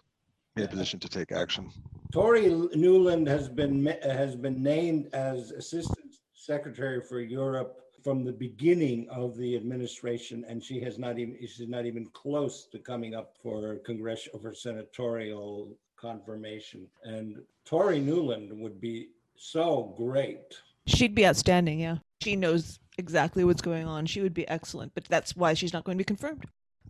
[0.56, 1.70] be in a position to take action.
[2.12, 9.08] Tory Nuland has been has been named as Assistant Secretary for Europe from the beginning
[9.10, 13.36] of the administration, and she has not even she's not even close to coming up
[13.44, 16.88] for congressional for senatorial confirmation.
[17.04, 20.56] And Tory Nuland would be so great.
[20.88, 21.98] She'd be outstanding, yeah.
[22.22, 24.06] She knows exactly what's going on.
[24.06, 26.46] She would be excellent, but that's why she's not going to be confirmed.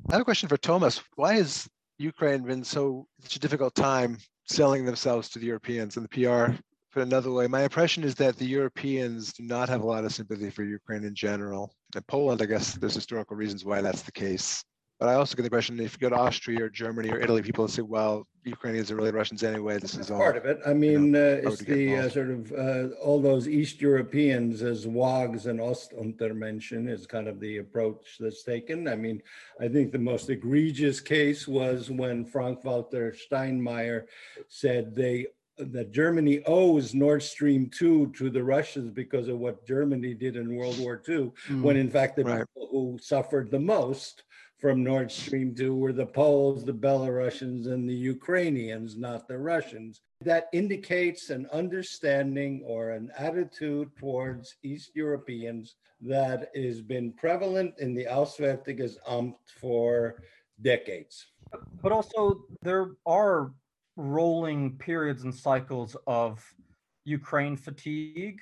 [0.10, 1.02] I have a question for Toomas.
[1.16, 6.08] Why has Ukraine been so such a difficult time selling themselves to the Europeans and
[6.08, 6.54] the PR
[6.96, 10.14] put another way, my impression is that the Europeans do not have a lot of
[10.14, 11.74] sympathy for Ukraine in general.
[11.94, 14.64] And Poland, I guess there's historical reasons why that's the case.
[15.00, 17.42] But I also get the impression if you go to Austria or Germany or Italy,
[17.42, 19.78] people say, well, Ukrainians are really Russians anyway.
[19.78, 20.60] This is all part of it.
[20.66, 24.62] I mean, you know, uh, it's the uh, sort of uh, all those East Europeans,
[24.62, 28.88] as Wags and Ostunter mentioned, is kind of the approach that's taken.
[28.88, 29.22] I mean,
[29.60, 34.06] I think the most egregious case was when Frank Walter Steinmeier
[34.48, 35.28] said they
[35.58, 40.56] that Germany owes Nord Stream 2 to the Russians because of what Germany did in
[40.56, 42.40] World War II, mm, when in fact the right.
[42.40, 44.24] people who suffered the most
[44.66, 50.02] from Nord Stream 2 were the Poles, the Belarusians, and the Ukrainians, not the Russians.
[50.22, 57.94] That indicates an understanding or an attitude towards East Europeans that has been prevalent in
[57.94, 60.24] the Auswärtiges Amt for
[60.64, 61.28] decades.
[61.84, 63.54] But also, there are
[63.98, 66.44] rolling periods and cycles of
[67.04, 68.40] Ukraine fatigue.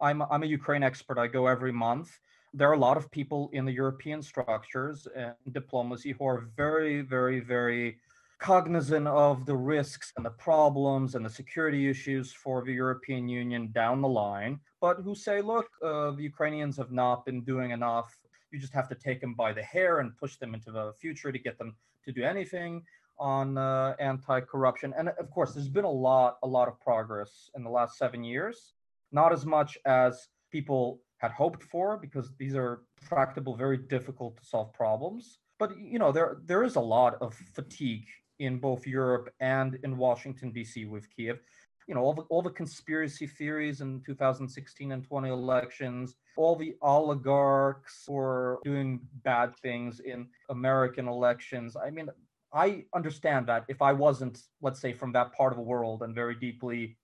[0.00, 1.18] I'm I'm a Ukraine expert.
[1.18, 2.18] I go every month.
[2.54, 7.02] There are a lot of people in the European structures and diplomacy who are very,
[7.02, 7.98] very, very
[8.38, 13.70] cognizant of the risks and the problems and the security issues for the European Union
[13.72, 18.16] down the line, but who say, look, uh, the Ukrainians have not been doing enough.
[18.52, 21.32] You just have to take them by the hair and push them into the future
[21.32, 22.82] to get them to do anything
[23.18, 24.94] on uh, anti-corruption.
[24.96, 28.22] And of course, there's been a lot, a lot of progress in the last seven
[28.22, 28.72] years.
[29.10, 34.44] Not as much as people had hoped for, because these are tractable, very difficult to
[34.44, 35.38] solve problems.
[35.58, 38.06] But you know, there there is a lot of fatigue
[38.38, 40.84] in both Europe and in Washington D.C.
[40.86, 41.40] with Kiev.
[41.88, 46.74] You know, all the all the conspiracy theories in 2016 and 20 elections, all the
[46.82, 51.76] oligarchs were doing bad things in American elections.
[51.76, 52.08] I mean,
[52.52, 56.14] I understand that if I wasn't, let's say, from that part of the world and
[56.14, 56.96] very deeply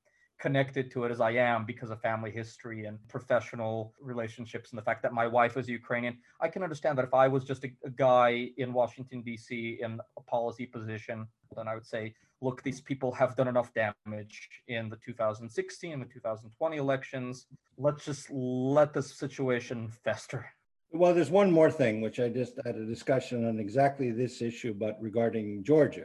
[0.45, 4.87] connected to it as I am because of family history and professional relationships and the
[4.89, 7.71] fact that my wife is Ukrainian, I can understand that if I was just a,
[7.91, 11.27] a guy in Washington, D.C., in a policy position,
[11.57, 14.37] then I would say, look, these people have done enough damage
[14.69, 17.47] in the 2016 and the 2020 elections.
[17.79, 20.45] Let's just let this situation fester.
[20.93, 24.75] Well, there's one more thing, which I just had a discussion on exactly this issue,
[24.75, 26.05] but regarding Georgia.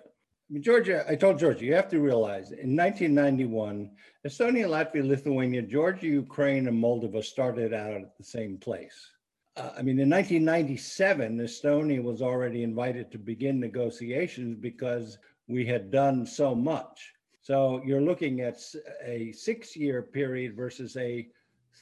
[0.49, 3.91] Mean, Georgia, I told Georgia, you have to realize in 1991,
[4.25, 9.11] Estonia, Latvia, Lithuania, Georgia, Ukraine, and Moldova started out at the same place.
[9.55, 15.91] Uh, I mean, in 1997, Estonia was already invited to begin negotiations because we had
[15.91, 17.13] done so much.
[17.41, 18.59] So you're looking at
[19.03, 21.27] a six year period versus a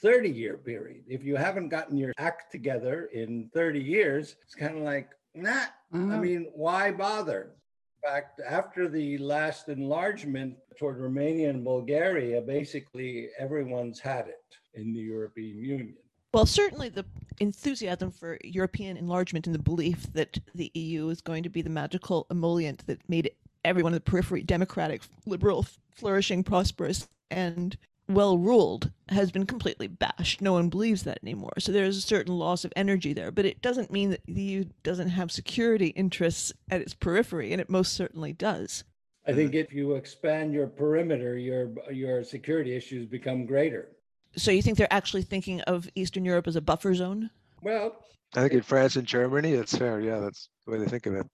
[0.02, 1.04] 30 year period.
[1.08, 5.66] If you haven't gotten your act together in 30 years, it's kind of like, nah,
[5.94, 6.12] mm-hmm.
[6.12, 7.54] I mean, why bother?
[8.04, 14.44] Fact, after the last enlargement toward Romania and Bulgaria, basically everyone's had it
[14.76, 15.96] in the European Union.
[16.34, 17.06] Well, certainly the
[17.40, 21.70] enthusiasm for European enlargement and the belief that the EU is going to be the
[21.70, 23.32] magical emollient that made
[23.66, 30.42] everyone in the periphery democratic, liberal, flourishing, prosperous, and well ruled has been completely bashed.
[30.42, 31.54] No one believes that anymore.
[31.60, 34.66] So there's a certain loss of energy there, but it doesn't mean that the EU
[34.84, 38.84] doesn't have security interests at its periphery, and it most certainly does.
[39.26, 43.90] I think if you expand your perimeter, your your security issues become greater.
[44.38, 47.30] So you think they're actually thinking of Eastern Europe as a buffer zone?
[47.62, 47.98] Well,
[48.36, 50.00] I think in France and Germany, that's fair.
[50.00, 51.28] Yeah, that's the way they think of it.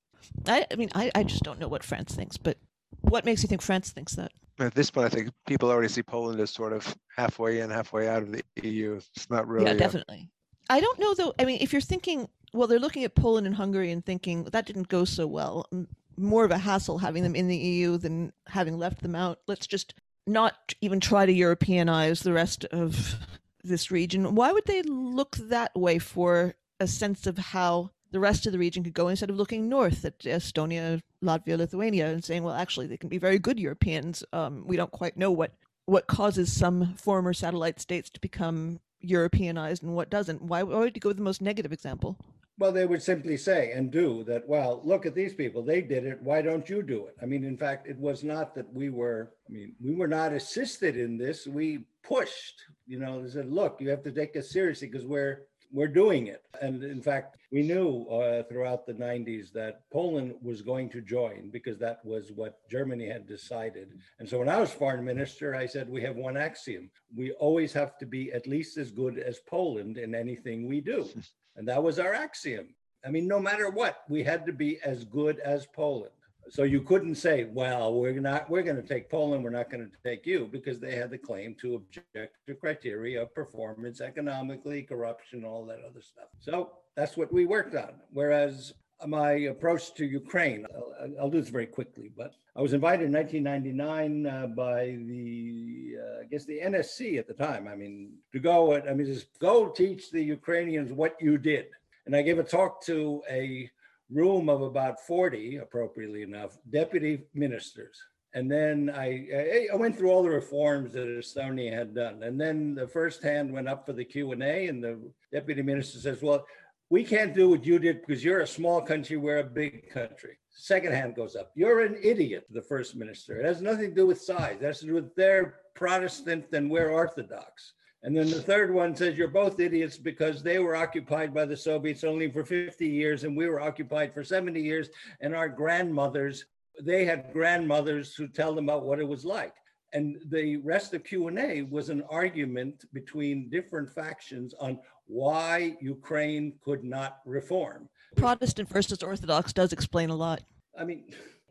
[0.47, 2.57] I, I mean, I, I just don't know what France thinks, but
[3.01, 4.31] what makes you think France thinks that?
[4.63, 8.08] At this point, I think people already see Poland as sort of halfway in, halfway
[8.08, 8.99] out of the EU.
[9.15, 9.65] It's not really.
[9.65, 10.30] Yeah, definitely.
[10.69, 10.73] A...
[10.73, 11.34] I don't know though.
[11.38, 14.65] I mean, if you're thinking, well, they're looking at Poland and Hungary and thinking that
[14.65, 15.69] didn't go so well.
[16.15, 19.39] More of a hassle having them in the EU than having left them out.
[19.47, 19.95] Let's just
[20.26, 23.15] not even try to Europeanize the rest of
[23.63, 24.36] this region.
[24.36, 28.60] Why would they look that way for a sense of how the rest of the
[28.60, 32.86] region could go instead of looking north at Estonia, Latvia, Lithuania, and saying, well, actually,
[32.86, 34.23] they can be very good Europeans.
[34.32, 35.52] Um, we don't quite know what
[35.86, 40.41] what causes some former satellite states to become Europeanized and what doesn't.
[40.41, 42.17] Why, why would you go with the most negative example?
[42.58, 44.47] Well, they would simply say and do that.
[44.47, 46.21] Well, look at these people; they did it.
[46.21, 47.15] Why don't you do it?
[47.21, 49.32] I mean, in fact, it was not that we were.
[49.49, 51.47] I mean, we were not assisted in this.
[51.47, 52.62] We pushed.
[52.86, 56.27] You know, they said, "Look, you have to take us seriously because we're we're doing
[56.27, 56.45] it.
[56.62, 61.49] And in fact, we knew uh, throughout the 90s that Poland was going to join
[61.51, 63.89] because that was what Germany had decided.
[64.19, 67.73] And so when I was foreign minister, I said, we have one axiom we always
[67.73, 71.07] have to be at least as good as Poland in anything we do.
[71.55, 72.73] And that was our axiom.
[73.05, 76.15] I mean, no matter what, we had to be as good as Poland.
[76.49, 79.89] So you couldn't say, well, we're not, we're going to take Poland, we're not going
[79.89, 85.45] to take you, because they had the claim to objective criteria of performance economically, corruption,
[85.45, 86.27] all that other stuff.
[86.39, 87.93] So that's what we worked on.
[88.12, 88.73] Whereas
[89.08, 93.13] my approach to Ukraine, I'll, I'll do this very quickly, but I was invited in
[93.13, 97.67] 1999 uh, by the, uh, I guess the NSC at the time.
[97.67, 101.67] I mean, to go, I mean, just go teach the Ukrainians what you did.
[102.06, 103.69] And I gave a talk to a
[104.13, 107.98] room of about 40, appropriately enough, deputy ministers.
[108.35, 112.23] And then I, I went through all the reforms that Estonia had done.
[112.23, 115.00] And then the first hand went up for the Q&A and the
[115.31, 116.46] deputy minister says, well,
[116.90, 120.37] we can't do what you did because you're a small country, we're a big country.
[120.50, 121.52] Second hand goes up.
[121.56, 123.40] You're an idiot, the first minister.
[123.40, 124.58] It has nothing to do with size.
[124.62, 127.73] It has to do with they're Protestant and we're Orthodox.
[128.04, 131.56] And then the third one says you're both idiots because they were occupied by the
[131.56, 134.89] Soviets only for 50 years and we were occupied for 70 years.
[135.21, 136.45] And our grandmothers,
[136.81, 139.54] they had grandmothers who tell them about what it was like.
[139.93, 146.83] And the rest of Q&A was an argument between different factions on why Ukraine could
[146.83, 147.87] not reform.
[148.17, 150.41] Protestant versus Orthodox does explain a lot.
[150.77, 151.06] I mean,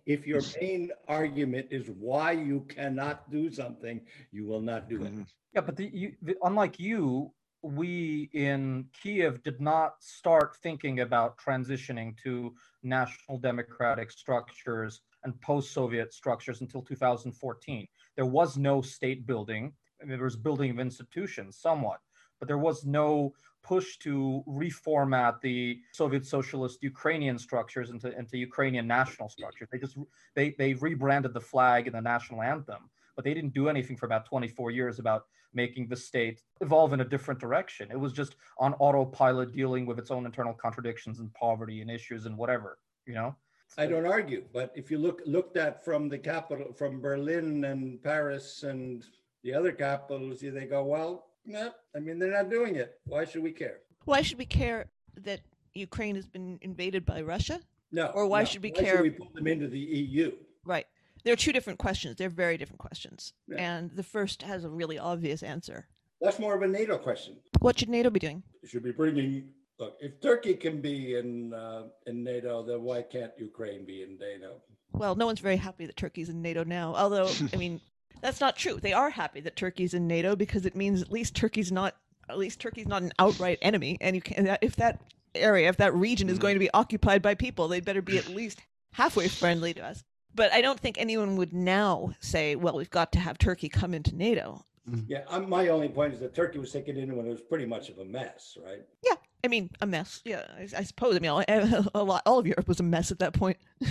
[0.07, 4.01] if your main argument is why you cannot do something,
[4.33, 5.13] you will not do it.
[5.55, 7.33] Yeah, but the, you, the, unlike you,
[7.63, 16.13] we in Kiev did not start thinking about transitioning to national democratic structures and post-Soviet
[16.13, 17.87] structures until 2014.
[18.17, 19.73] There was no state building.
[20.01, 22.01] I mean, there was building of institutions somewhat,
[22.41, 23.33] but there was no
[23.63, 29.69] push to reformat the Soviet socialist Ukrainian structures into, into Ukrainian national structures.
[29.71, 29.97] They just
[30.35, 34.07] they they rebranded the flag and the national anthem, but they didn't do anything for
[34.07, 37.91] about 24 years about making the state evolve in a different direction.
[37.91, 42.27] It was just on autopilot dealing with its own internal contradictions and poverty and issues
[42.27, 43.35] and whatever, you know?
[43.79, 48.03] I don't argue, but if you look looked at from the capital, from Berlin and
[48.03, 49.03] Paris and
[49.45, 53.01] the other capitals, they go, well, no, I mean, they're not doing it.
[53.07, 53.79] Why should we care?
[54.05, 54.87] Why should we care
[55.23, 55.41] that
[55.75, 57.61] Ukraine has been invaded by Russia?
[57.91, 58.07] No.
[58.07, 58.45] Or why no.
[58.47, 60.33] should we Why care- we put them into the EU?
[60.65, 60.87] Right.
[61.25, 62.17] There are two different questions.
[62.17, 63.33] They're very different questions.
[63.47, 63.57] Yeah.
[63.59, 65.87] And the first has a really obvious answer.
[66.21, 67.37] That's more of a NATO question.
[67.61, 68.43] What should NATO be doing?
[68.63, 69.51] It should be bringing.
[69.79, 74.19] Look, if Turkey can be in uh, in NATO, then why can't Ukraine be in
[74.19, 74.63] NATO?
[74.93, 76.95] Well, no one's very happy that Turkey's in NATO now.
[76.95, 77.81] Although, I mean,
[78.23, 78.79] that's not true.
[78.81, 81.97] They are happy that Turkey's in NATO because it means at least Turkey's not
[82.29, 83.99] at least Turkey's not an outright enemy.
[84.01, 85.01] And you can if that
[85.35, 86.43] area, if that region is Mhm.
[86.43, 88.61] going to be occupied by people, they'd better be at least
[88.93, 90.05] halfway friendly to us.
[90.35, 93.93] But I don't think anyone would now say, "Well, we've got to have Turkey come
[93.93, 94.65] into NATO."
[95.07, 97.67] Yeah, I'm, my only point is that Turkey was taken in when it was pretty
[97.67, 98.83] much of a mess, right?
[99.05, 99.15] Yeah,
[99.45, 100.23] I mean, a mess.
[100.25, 101.15] Yeah, I, I suppose.
[101.15, 102.23] I mean, a, a lot.
[102.27, 103.59] All of Europe was a mess at that point.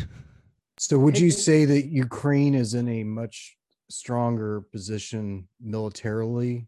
[0.78, 3.56] So would you say that Ukraine is in a much
[3.92, 6.68] stronger position militarily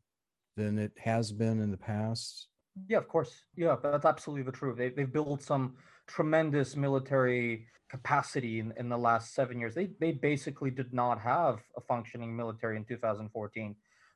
[0.55, 2.47] than it has been in the past?
[2.88, 3.43] Yeah, of course.
[3.55, 4.78] Yeah, that's absolutely the truth.
[4.78, 5.76] They, they've built some
[6.07, 9.76] tremendous military capacity in, in the last seven years.
[9.76, 13.76] They, they basically did not have a functioning military in 2014,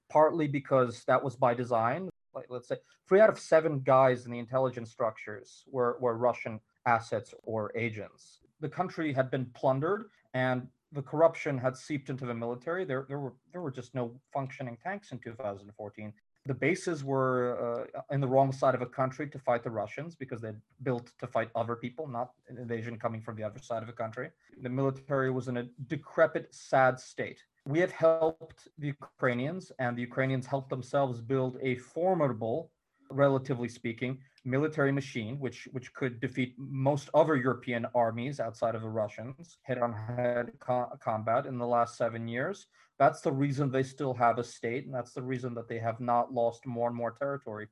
[0.10, 2.10] partly because that was by design.
[2.34, 2.78] Like, let's say
[3.08, 8.40] three out of seven guys in the intelligence structures were, were Russian assets or agents.
[8.60, 12.86] The country had been plundered and the corruption had seeped into the military.
[12.86, 16.14] There, there were there were just no functioning tanks in 2014
[16.48, 20.16] the bases were uh, in the wrong side of a country to fight the Russians
[20.16, 23.84] because they're built to fight other people, not an invasion coming from the other side
[23.84, 24.30] of a country.
[24.62, 27.44] The military was in a decrepit, sad state.
[27.66, 32.72] We have helped the Ukrainians, and the Ukrainians helped themselves build a formidable,
[33.12, 38.90] relatively speaking, military machine, which which could defeat most other European armies outside of the
[38.90, 42.68] Russians, head-on-head co- combat in the last seven years.
[42.98, 46.00] That's the reason they still have a state and that's the reason that they have
[46.00, 47.68] not lost more and more territory.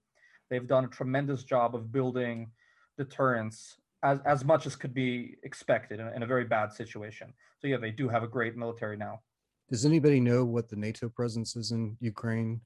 [0.50, 2.52] They've done a tremendous job of building
[2.98, 7.34] deterrence as, as much as could be expected in, in a very bad situation.
[7.60, 9.22] So yeah they do have a great military now.
[9.72, 12.62] Does anybody know what the NATO presence is in Ukraine?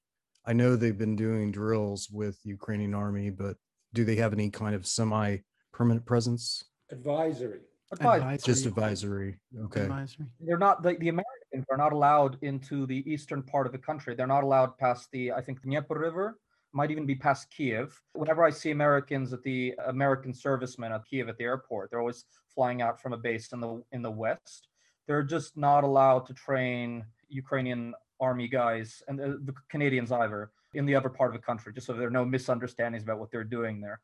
[0.46, 3.56] I know they've been doing drills with Ukrainian army, but
[3.94, 5.38] do they have any kind of semi
[5.74, 6.64] permanent presence?
[6.92, 7.62] Advisory.
[7.92, 9.40] Advise- Just Advisory.
[9.56, 9.66] advisory.
[9.66, 9.82] Okay.
[9.82, 10.26] Advisory.
[10.42, 14.14] they're not the, the americans are not allowed into the eastern part of the country
[14.14, 16.38] they're not allowed past the i think the dnieper river
[16.72, 21.30] might even be past kiev whenever i see americans at the american servicemen at kiev
[21.30, 24.68] at the airport they're always flying out from a base in the in the west
[25.08, 30.86] they're just not allowed to train ukrainian army guys and the, the canadians either in
[30.86, 33.44] the other part of the country just so there are no misunderstandings about what they're
[33.44, 34.00] doing there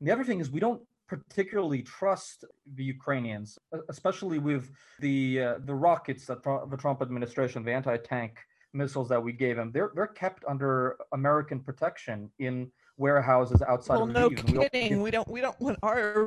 [0.00, 2.44] and the other thing is we don't particularly trust
[2.74, 3.58] the Ukrainians,
[3.88, 8.38] especially with the uh, the rockets that the Trump administration, the anti-tank
[8.74, 9.72] missiles that we gave them.
[9.72, 14.72] They're they're kept under American protection in warehouses outside well, of no and we don't
[14.72, 15.02] kidding.
[15.02, 15.28] We don't.
[15.28, 16.22] We don't want our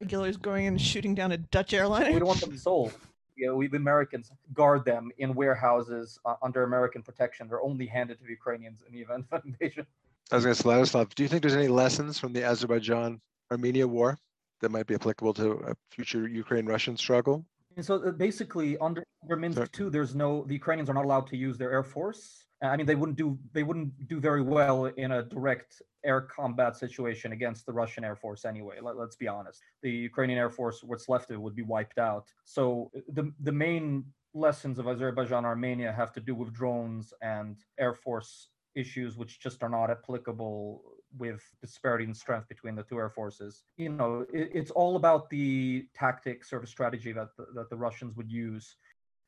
[0.00, 2.12] regulars going and shooting down a Dutch airliner.
[2.12, 2.92] we don't want them sold.
[3.36, 7.48] You know, we the Americans guard them in warehouses uh, under American protection.
[7.48, 9.86] They're only handed to the Ukrainians in the event of invasion.
[10.30, 13.20] I was going to say, Vladislav, do you think there's any lessons from the Azerbaijan
[13.50, 14.18] Armenia war
[14.60, 17.44] that might be applicable to a future Ukraine Russian struggle?
[17.76, 19.90] And so uh, basically, under, under Minsk Sorry.
[19.90, 22.46] there's no the Ukrainians are not allowed to use their air force.
[22.64, 26.76] I mean, they wouldn't do they wouldn't do very well in a direct air combat
[26.76, 28.78] situation against the Russian air force anyway.
[28.80, 29.62] Let, us be honest.
[29.82, 32.32] The Ukrainian air force, what's left of it, would be wiped out.
[32.44, 34.04] So the the main
[34.34, 39.62] lessons of Azerbaijan Armenia have to do with drones and air force issues, which just
[39.62, 40.82] are not applicable
[41.16, 43.62] with disparity in strength between the two air forces.
[43.76, 47.76] You know, it, it's all about the tactics or the strategy that the, that the
[47.76, 48.76] Russians would use.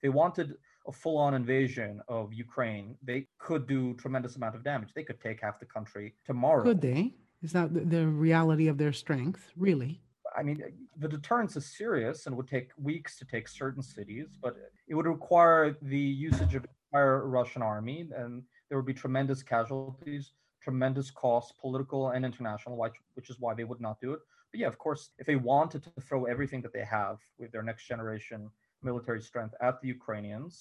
[0.02, 0.56] They wanted
[0.86, 4.90] a full-on invasion of Ukraine, they could do tremendous amount of damage.
[4.94, 6.62] They could take half the country tomorrow.
[6.62, 7.14] Could they?
[7.42, 9.50] Is that the, reality of their strength?
[9.56, 10.00] Really?
[10.36, 10.62] I mean,
[10.98, 14.56] the deterrence is serious and would take weeks to take certain cities, but
[14.88, 19.42] it would require the usage of the entire Russian army, and there would be tremendous
[19.42, 20.32] casualties,
[20.62, 24.20] tremendous costs, political and international, which, which is why they would not do it.
[24.52, 27.62] But yeah, of course, if they wanted to throw everything that they have with their
[27.62, 28.50] next generation
[28.90, 30.54] military strength at the Ukrainians,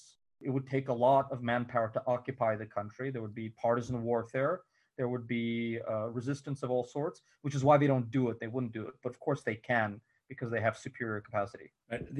[0.46, 3.06] it would take a lot of manpower to occupy the country.
[3.10, 4.54] There would be partisan warfare.
[4.98, 8.34] There would be uh, resistance of all sorts, which is why they don't do it.
[8.42, 8.94] They wouldn't do it.
[9.02, 9.90] But of course, they can
[10.28, 11.68] because they have superior capacity.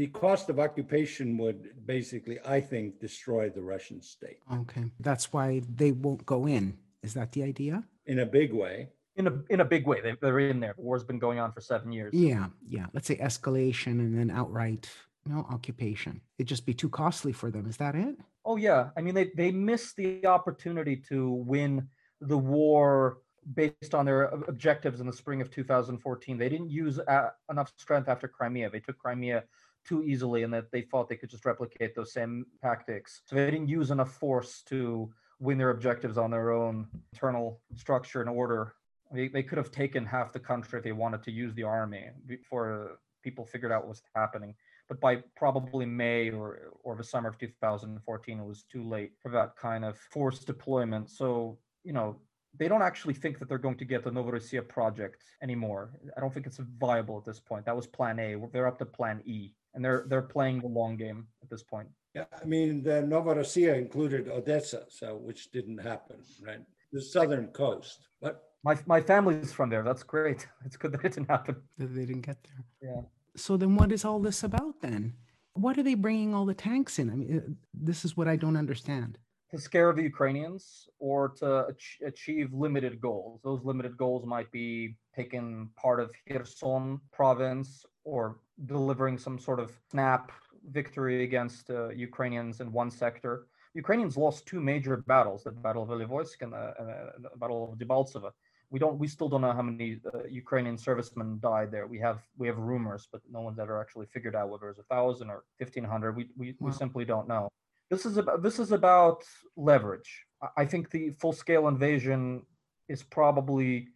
[0.01, 4.39] The cost of occupation would basically, I think, destroy the Russian state.
[4.63, 4.85] Okay.
[5.01, 6.79] That's why they won't go in.
[7.03, 7.85] Is that the idea?
[8.07, 8.91] In a big way.
[9.17, 10.75] In a in a big way, they, they're in there.
[10.77, 12.13] The war's been going on for seven years.
[12.13, 12.87] Yeah, yeah.
[12.93, 14.91] Let's say escalation and then outright
[15.29, 16.21] know, occupation.
[16.39, 17.67] It'd just be too costly for them.
[17.67, 18.17] Is that it?
[18.45, 18.91] Oh yeah.
[18.97, 21.89] I mean, they they missed the opportunity to win
[22.21, 23.19] the war
[23.55, 26.39] based on their objectives in the spring of 2014.
[26.39, 28.71] They didn't use uh, enough strength after Crimea.
[28.71, 29.45] They took Crimea
[29.85, 33.23] too easily, and that they thought they could just replicate those same tactics.
[33.27, 38.21] So they didn't use enough force to win their objectives on their own internal structure
[38.21, 38.75] and order.
[39.13, 42.07] They, they could have taken half the country if they wanted to use the army
[42.27, 44.55] before people figured out what was happening.
[44.89, 49.31] But by probably May or, or the summer of 2014, it was too late for
[49.33, 51.11] that kind of forced deployment.
[51.11, 52.21] So, you know,
[52.59, 55.91] they don't actually think that they're going to get the Novorossiya project anymore.
[56.17, 57.67] I don't think it's viable at this point.
[57.67, 58.37] That was plan A.
[58.53, 61.89] They're up to plan E, and they're they're playing the long game at this point.
[62.15, 66.61] Yeah, I mean, the Novorossiya included Odessa, so which didn't happen, right?
[66.93, 68.09] The southern coast.
[68.23, 69.83] But my my family's from there.
[69.83, 70.47] That's great.
[70.65, 71.57] It's good that it didn't happen.
[71.79, 72.91] That they didn't get there.
[72.91, 73.03] Yeah.
[73.37, 75.13] So then, what is all this about then?
[75.53, 77.11] What are they bringing all the tanks in?
[77.11, 79.19] I mean, uh, this is what I don't understand.
[79.53, 83.41] To scare the Ukrainians or to ach- achieve limited goals.
[83.45, 89.71] Those limited goals might be taking part of Kherson province or delivering some sort of
[89.91, 90.33] snap
[90.71, 93.47] victory against uh, Ukrainians in one sector.
[93.75, 97.79] Ukrainians lost two major battles: the Battle of Ilovaisk and the, uh, the Battle of
[97.79, 98.31] Debaltseve.
[98.71, 101.87] We don't, we still don't know how many uh, Ukrainian servicemen died there.
[101.87, 104.89] We have, we have rumors, but no one's ever actually figured out whether it's a
[104.95, 106.17] thousand or fifteen hundred.
[106.17, 106.67] We, we, wow.
[106.67, 107.49] we simply don't know.
[107.91, 109.23] This is about, this is about
[109.57, 110.11] leverage.
[110.57, 112.43] I think the full-scale invasion
[112.89, 113.89] is probably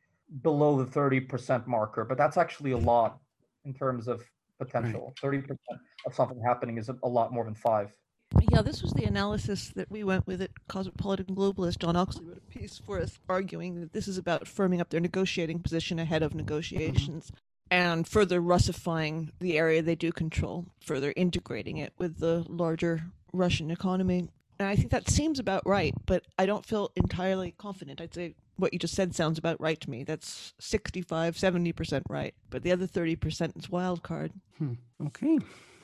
[0.42, 3.18] below the thirty percent marker, but that's actually a lot
[3.64, 4.22] in terms of
[4.60, 5.12] potential.
[5.20, 5.48] Thirty right.
[5.48, 7.92] percent of something happening is a lot more than five.
[8.38, 11.78] Yeah, this was the analysis that we went with at Cosmopolitan Globalist.
[11.78, 15.00] John Oxley wrote a piece for us arguing that this is about firming up their
[15.00, 17.36] negotiating position ahead of negotiations mm-hmm.
[17.70, 23.02] and further Russifying the area they do control, further integrating it with the larger
[23.32, 24.28] Russian economy.
[24.58, 28.00] And I think that seems about right, but I don't feel entirely confident.
[28.00, 30.04] I'd say what you just said sounds about right to me.
[30.04, 32.34] That's 65, 70% right.
[32.50, 34.32] But the other 30% is wild card.
[34.58, 34.74] Hmm.
[35.06, 35.38] Okay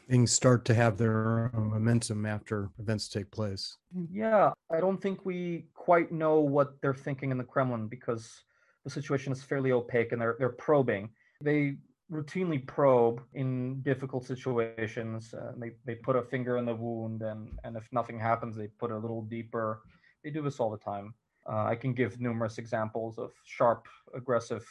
[0.09, 3.77] things start to have their momentum after events take place.
[4.13, 8.43] Yeah, I don't think we quite know what they're thinking in the Kremlin because
[8.85, 11.11] the situation is fairly opaque and they're they're probing.
[11.41, 11.77] They
[12.11, 15.35] routinely probe in difficult situations.
[15.35, 18.69] Uh, they they put a finger in the wound and and if nothing happens, they
[18.79, 19.83] put a little deeper.
[20.23, 21.15] They do this all the time.
[21.49, 24.65] Uh, I can give numerous examples of sharp, aggressive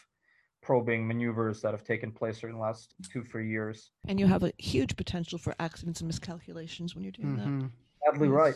[0.65, 3.91] probing maneuvers that have taken place in the last two, three years.
[4.07, 7.59] And you have a huge potential for accidents and miscalculations when you're doing mm-hmm.
[7.59, 7.69] that.
[8.05, 8.55] Sadly, right.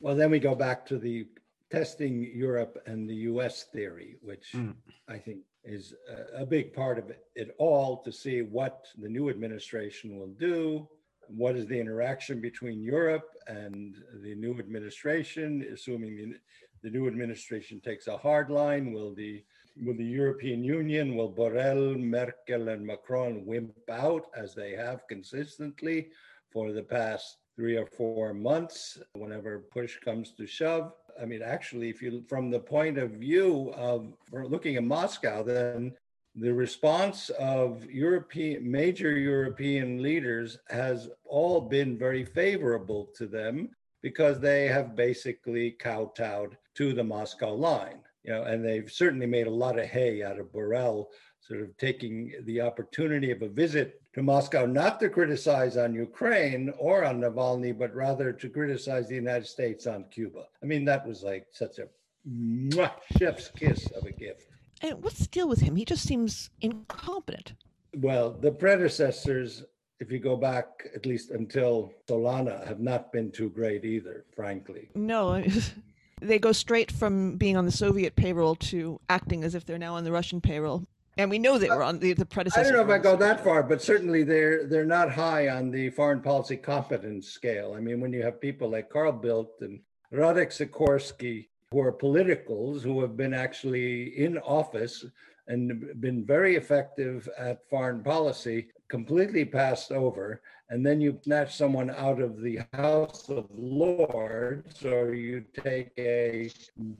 [0.00, 1.28] Well, then we go back to the
[1.70, 4.74] testing Europe and the US theory, which mm.
[5.08, 5.94] I think is
[6.36, 10.34] a, a big part of it, it all to see what the new administration will
[10.38, 10.88] do.
[11.28, 13.94] What is the interaction between Europe and
[14.24, 16.34] the new administration, assuming the,
[16.82, 18.92] the new administration takes a hard line?
[18.92, 19.44] Will the
[19.82, 26.10] will the European Union, will Borrell, Merkel, and Macron wimp out as they have consistently
[26.50, 30.92] for the past three or four months whenever push comes to shove?
[31.20, 35.94] I mean, actually, if you, from the point of view of looking at Moscow, then
[36.36, 43.70] the response of European major European leaders has all been very favorable to them
[44.02, 49.46] because they have basically kowtowed to the Moscow line you know, and they've certainly made
[49.46, 51.06] a lot of hay out of Borrell,
[51.40, 56.72] sort of taking the opportunity of a visit to Moscow, not to criticize on Ukraine
[56.78, 60.44] or on Navalny, but rather to criticize the United States on Cuba.
[60.62, 61.88] I mean, that was like such a
[62.28, 64.48] mwah, chef's kiss of a gift.
[64.80, 65.76] And what's the deal with him?
[65.76, 67.52] He just seems incompetent.
[67.94, 69.64] Well, the predecessors
[70.00, 74.90] if you go back at least until Solana, have not been too great either, frankly.
[74.94, 75.42] No,
[76.20, 79.94] they go straight from being on the Soviet payroll to acting as if they're now
[79.94, 80.86] on the Russian payroll.
[81.16, 82.60] And we know they were on the, the predecessor.
[82.60, 85.70] I don't know if I go that far, but certainly they're they're not high on
[85.70, 87.74] the foreign policy competence scale.
[87.76, 89.78] I mean, when you have people like Carl Bildt and
[90.12, 95.04] Radek Sikorski, who are politicals, who have been actually in office
[95.46, 100.40] and been very effective at foreign policy, completely passed over.
[100.70, 106.50] And then you snatch someone out of the House of Lords, or you take a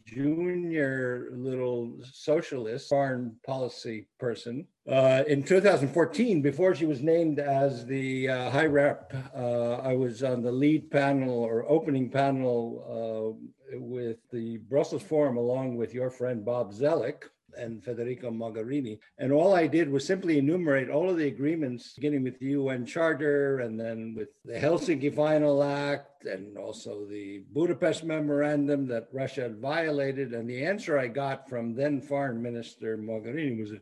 [0.06, 4.66] junior little socialist foreign policy person.
[4.86, 10.22] Uh, in 2014, before she was named as the uh, high rep, uh, I was
[10.22, 13.38] on the lead panel or opening panel
[13.72, 17.24] uh, with the Brussels Forum, along with your friend Bob Zoellick
[17.58, 18.98] and Federica Mogherini.
[19.18, 22.86] And all I did was simply enumerate all of the agreements, beginning with the UN
[22.86, 29.42] Charter and then with the Helsinki Final Act and also the Budapest Memorandum that Russia
[29.42, 30.32] had violated.
[30.32, 33.72] And the answer I got from then Foreign Minister Mogherini was,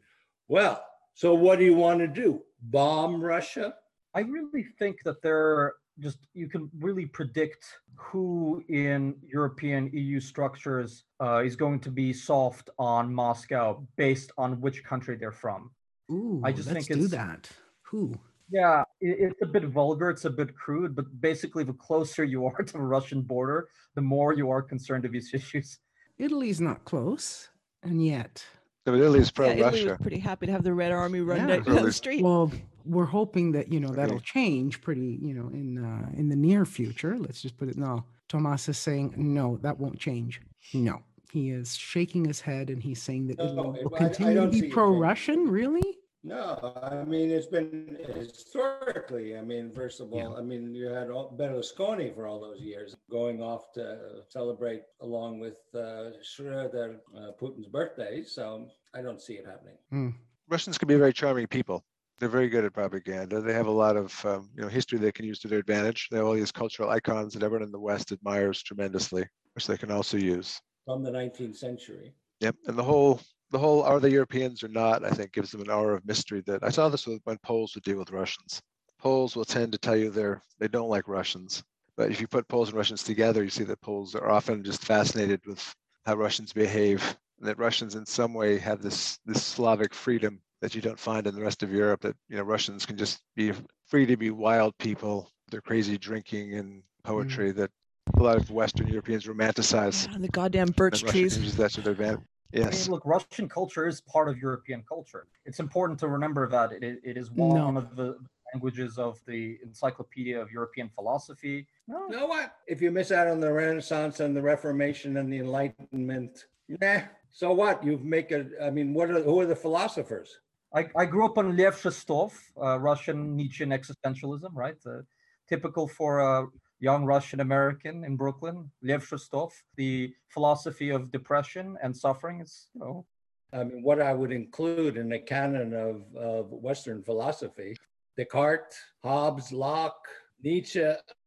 [0.49, 2.43] well, so what do you want to do?
[2.63, 3.75] Bomb Russia?
[4.15, 7.65] I really think that there just you can really predict
[7.95, 14.61] who in European EU structures uh, is going to be soft on Moscow based on
[14.61, 15.71] which country they're from.
[16.11, 17.49] Ooh, I just let's think do that.
[17.83, 18.15] Who?
[18.51, 22.47] Yeah, it, it's a bit vulgar, it's a bit crude, but basically, the closer you
[22.47, 25.79] are to the Russian border, the more you are concerned of these issues.
[26.19, 27.49] Italy's not close,
[27.83, 28.45] and yet,
[28.87, 29.89] So Italy's Yeah, Italy pro-Russia.
[29.91, 31.57] was pretty happy to have the Red Army run Yeah.
[31.59, 32.23] down down the street.
[32.23, 32.51] well,
[32.85, 34.25] we're hoping that you know that'll Okay.
[34.25, 37.17] change pretty, you know, in uh, in the near future.
[37.19, 37.77] Let's just put it.
[37.77, 40.41] now Toomas is saying no, that won't change.
[40.75, 41.03] No,
[41.33, 44.41] he is shaking his head and he's saying that No, Italy will I- I continue
[44.41, 45.49] to be pro-Russian.
[45.49, 45.99] Really?
[46.25, 50.27] No, I mean, it's been historically, I mean, first of Yeah.
[50.29, 54.83] all, I mean, you had all- Berlusconi for all those years going off to celebrate
[55.01, 58.23] along with uh, Schroeder uh, Putin's birthday.
[58.23, 60.15] So I don't see it happening.
[60.49, 61.85] Russians can be very charming people.
[62.23, 63.41] They're very good at propaganda.
[63.41, 66.07] They have a lot of um, you know history they can use to their advantage.
[66.09, 69.77] They have all these cultural icons that everyone in the West admires tremendously, which they
[69.77, 70.61] can also use.
[70.85, 72.15] From the 19th century.
[72.39, 73.21] Yep, and the whole
[73.51, 75.05] the whole are they Europeans or not?
[75.05, 77.83] I think gives them an aura of mystery that I saw this when Poles would
[77.83, 78.63] deal with Russians.
[79.01, 81.65] Poles will tend to tell you they're they don't like Russians,
[81.97, 84.85] but if you put Poles and Russians together, you see that Poles are often just
[84.85, 85.75] fascinated with
[86.07, 90.77] how Russians behave, and that Russians in some way have this this Slavic freedom that
[90.77, 92.01] you don't find in the rest of Europe.
[92.01, 93.53] That you know Russians can just be
[93.87, 95.31] free to be wild people.
[95.51, 97.57] They're crazy drinking and poetry mm.
[97.57, 97.71] that
[98.17, 100.11] a lot of Western Europeans romanticize.
[100.11, 101.37] Yeah, the goddamn birch trees.
[101.37, 102.21] uses that to their advantage.
[102.53, 102.67] Yes.
[102.67, 105.27] I mean, look, Russian culture is part of European culture.
[105.45, 107.79] It's important to remember that it, it is one No.
[107.79, 108.19] of the
[108.53, 111.67] languages of the Encyclopedia of European Philosophy.
[111.89, 112.57] No, You know what?
[112.67, 117.01] If you miss out on the Renaissance and the Reformation and the Enlightenment, nah.
[117.31, 117.83] So what?
[117.83, 118.47] You make a.
[118.63, 120.39] I mean, what are who are the philosophers?
[120.75, 124.77] I, I grew up on Lev Shestov, uh, Russian Nietzschean existentialism, right?
[124.87, 125.03] Uh,
[125.49, 126.47] typical for a
[126.81, 128.71] young Russian American in Brooklyn.
[128.83, 133.07] Lev Shestov, the philosophy of depression and suffering is, you know,
[133.53, 137.77] I mean, what I would include in the canon of, of Western philosophy:
[138.17, 140.07] Descartes, Hobbes, Locke,
[140.43, 140.83] Nietzsche.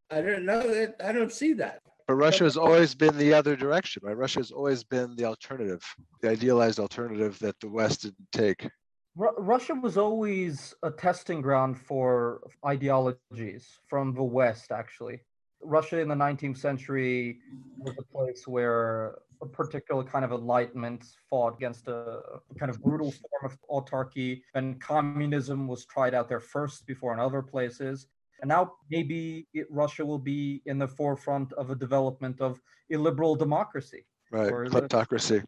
[0.10, 0.62] I don't know.
[0.62, 1.82] that- I don't see that.
[2.08, 4.18] But Russia has always been the other direction, right?
[4.18, 5.84] Russia has always been the alternative,
[6.22, 8.68] the idealized alternative that the West didn't take.
[9.16, 15.22] Ru- Russia was always a testing ground for ideologies from the West, actually.
[15.62, 17.40] Russia in the 19th century
[17.78, 22.22] was a place where a particular kind of enlightenment fought against a
[22.58, 27.20] kind of brutal form of autarky, and communism was tried out there first before in
[27.20, 28.08] other places.
[28.42, 32.60] And now maybe it, Russia will be in the forefront of a development of
[32.90, 34.06] illiberal democracy.
[34.32, 35.44] Right, kleptocracy.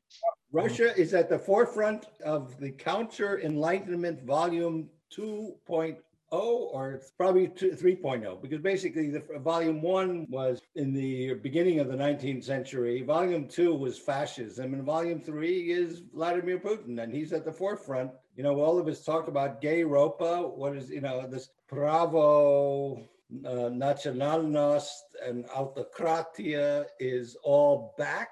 [0.54, 5.98] Russia is at the forefront of the Counter Enlightenment Volume 2.0,
[6.32, 11.90] or it's probably two, 3.0, because basically the Volume 1 was in the beginning of
[11.90, 13.02] the 19th century.
[13.02, 18.12] Volume 2 was fascism, and Volume 3 is Vladimir Putin, and he's at the forefront.
[18.38, 23.04] You know, all of us talk about gay Europa, what is, you know, this Pravo
[23.46, 28.30] uh, Nacionalnost and autokratia is all back.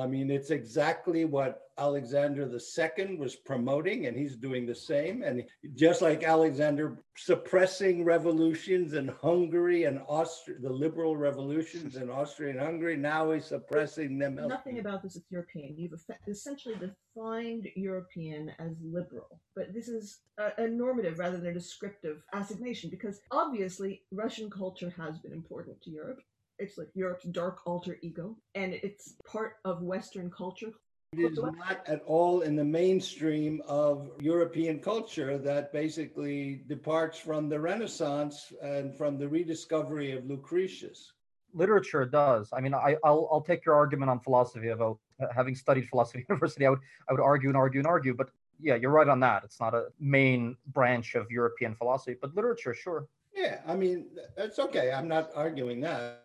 [0.00, 5.22] I mean, it's exactly what Alexander II was promoting, and he's doing the same.
[5.22, 12.50] And just like Alexander suppressing revolutions in Hungary and Austria, the liberal revolutions in Austria
[12.50, 14.36] and Hungary, now he's suppressing them.
[14.36, 15.74] Nothing about this is European.
[15.76, 21.54] You've essentially defined European as liberal, but this is a, a normative rather than a
[21.54, 26.20] descriptive assignation because obviously Russian culture has been important to Europe
[26.58, 30.72] it's like Europe's dark alter ego, and it's part of Western culture.
[31.14, 37.50] It is not at all in the mainstream of European culture that basically departs from
[37.50, 41.12] the Renaissance and from the rediscovery of Lucretius.
[41.52, 42.48] Literature does.
[42.54, 46.20] I mean, I, will I'll take your argument on philosophy about uh, having studied philosophy
[46.22, 46.64] at university.
[46.64, 46.80] I would
[47.10, 49.44] I would argue and argue and argue, but yeah, you're right on that.
[49.44, 53.06] It's not a main branch of European philosophy, but literature, sure.
[53.34, 54.06] Yeah, I mean,
[54.36, 54.92] that's okay.
[54.92, 56.22] I'm not arguing that.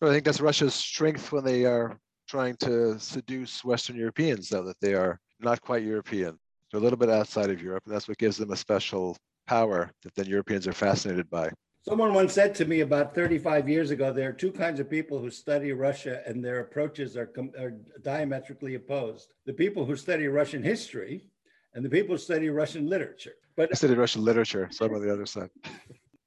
[0.00, 4.80] I think that's Russia's strength when they are trying to seduce Western Europeans, though, that
[4.80, 6.38] they are not quite European.
[6.70, 9.16] They're a little bit outside of Europe, and that's what gives them a special
[9.46, 11.50] power that then Europeans are fascinated by.
[11.82, 15.18] Someone once said to me about 35 years ago there are two kinds of people
[15.18, 17.72] who study Russia, and their approaches are, are
[18.02, 21.24] diametrically opposed the people who study Russian history
[21.74, 23.34] and the people who study Russian literature.
[23.56, 25.50] But I studied Russian literature, so I'm on the other side.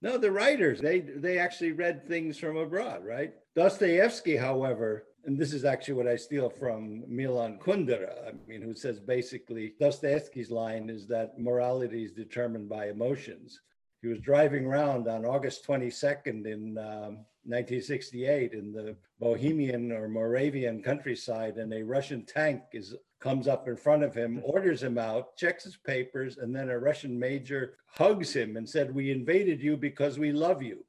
[0.02, 3.34] No, the writers, they they actually read things from abroad, right?
[3.56, 8.74] Dostoevsky, however, and this is actually what I steal from Milan Kundera, I mean, who
[8.74, 13.62] says basically Dostoevsky's line is that morality is determined by emotions.
[14.02, 20.82] He was driving around on August 22nd in um, 1968 in the Bohemian or Moravian
[20.82, 25.38] countryside, and a Russian tank is comes up in front of him, orders him out,
[25.38, 29.78] checks his papers, and then a Russian major hugs him and said, "We invaded you
[29.78, 30.84] because we love you."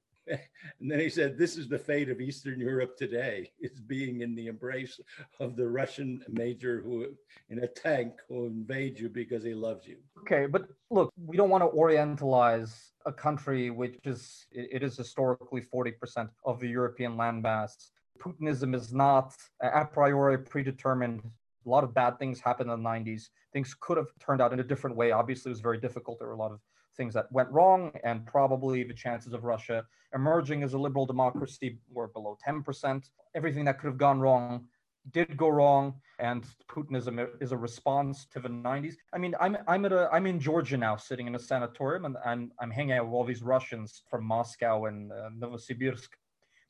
[0.80, 4.34] And then he said, This is the fate of Eastern Europe today, is being in
[4.34, 5.00] the embrace
[5.40, 7.06] of the Russian major who
[7.48, 9.96] in a tank who invade you because he loves you.
[10.20, 15.60] Okay, but look, we don't want to orientalize a country which is it is historically
[15.60, 17.90] 40% of the European landmass.
[18.18, 21.22] Putinism is not a priori predetermined.
[21.64, 23.28] A lot of bad things happened in the 90s.
[23.52, 25.12] Things could have turned out in a different way.
[25.12, 26.18] Obviously, it was very difficult.
[26.18, 26.60] There were a lot of
[26.97, 29.84] things that went wrong, and probably the chances of Russia
[30.14, 33.09] emerging as a liberal democracy were below 10%.
[33.34, 34.66] Everything that could have gone wrong
[35.11, 38.95] did go wrong, and Putinism is a response to the 90s.
[39.12, 42.16] I mean, I'm I'm at a I'm in Georgia now, sitting in a sanatorium, and
[42.24, 46.09] I'm I'm hanging out with all these Russians from Moscow and uh, Novosibirsk.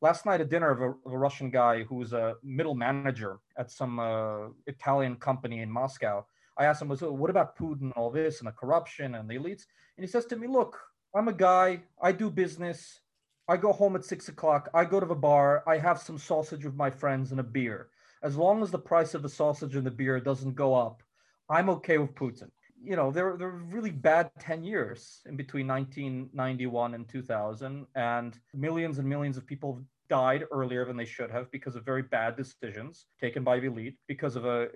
[0.01, 3.39] Last night at dinner, of a, of a, Russian guy who was a middle manager
[3.57, 6.27] at some uh, Italian company in Moscow.
[6.59, 9.67] I asked him, "What about Putin and all this and the corruption and the elites?"
[9.97, 10.79] And he says to me, Look,
[11.15, 13.01] I'm a guy, I do business.
[13.49, 14.69] I go home at six o'clock.
[14.73, 15.63] I go to the bar.
[15.67, 17.89] I have some sausage with my friends and a beer.
[18.23, 21.03] As long as the price of the sausage and the beer doesn't go up,
[21.51, 22.51] I'm okay with Putin.
[22.83, 28.39] You know, there, there were really bad 10 years in between 1991 and 2000, and
[28.55, 29.83] millions and millions of people
[30.13, 33.97] died earlier than they should have because of very bad decisions taken by the elite,
[34.07, 34.69] because of a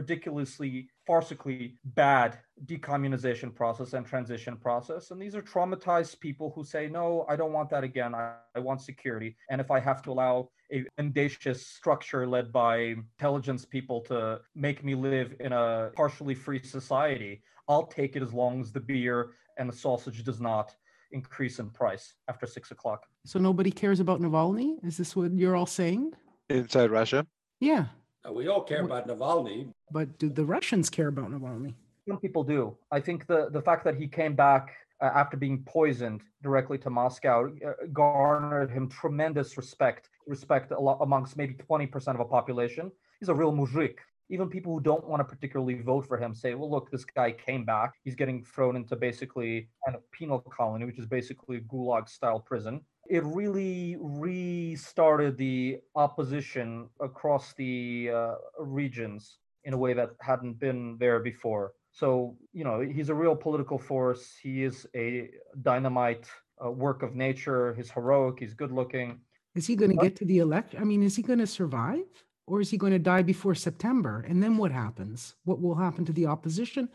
[0.00, 5.10] ridiculously, farcically bad decommunization process and transition process.
[5.10, 8.14] And these are traumatized people who say, no, I don't want that again.
[8.14, 9.34] I, I want security.
[9.50, 12.76] And if I have to allow a mendacious structure led by
[13.16, 18.32] intelligence people to make me live in a partially free society, I'll take it as
[18.32, 20.72] long as the beer and the sausage does not
[21.14, 23.06] increase in price after six o'clock.
[23.24, 24.84] So nobody cares about Navalny?
[24.84, 26.12] Is this what you're all saying?
[26.50, 27.26] Inside Russia?
[27.60, 27.86] Yeah.
[28.26, 29.72] Uh, we all care about Navalny.
[29.90, 31.74] But do the Russians care about Navalny?
[32.08, 32.76] Some people do.
[32.90, 36.90] I think the, the fact that he came back uh, after being poisoned directly to
[36.90, 42.90] Moscow uh, garnered him tremendous respect, respect amongst maybe 20% of a population.
[43.20, 43.96] He's a real muzhik
[44.30, 47.32] even people who don't want to particularly vote for him say, well, look, this guy
[47.32, 47.94] came back.
[48.04, 52.80] He's getting thrown into basically kind of penal colony, which is basically gulag style prison.
[53.08, 60.96] It really restarted the opposition across the uh, regions in a way that hadn't been
[60.98, 61.72] there before.
[61.92, 64.34] So, you know, he's a real political force.
[64.42, 65.30] He is a
[65.62, 66.26] dynamite
[66.64, 67.74] uh, work of nature.
[67.74, 68.40] He's heroic.
[68.40, 69.20] He's good looking.
[69.54, 70.80] Is he going to get to the election?
[70.80, 72.06] I mean, is he going to survive?
[72.46, 74.24] Or is he going to die before September?
[74.28, 75.34] And then what happens?
[75.44, 76.88] What will happen to the opposition?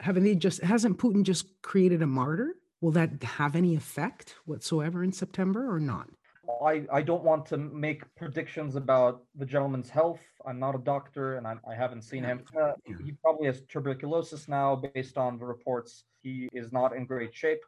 [0.00, 2.56] Haven't they just, hasn't Putin just created a martyr?
[2.80, 6.08] Will that have any effect whatsoever in September or not?
[6.64, 10.20] I, I don't want to make predictions about the gentleman's health.
[10.44, 12.44] I'm not a doctor and I, I haven't seen him.
[12.60, 12.72] Uh,
[13.04, 16.04] he probably has tuberculosis now, based on the reports.
[16.22, 17.60] He is not in great shape.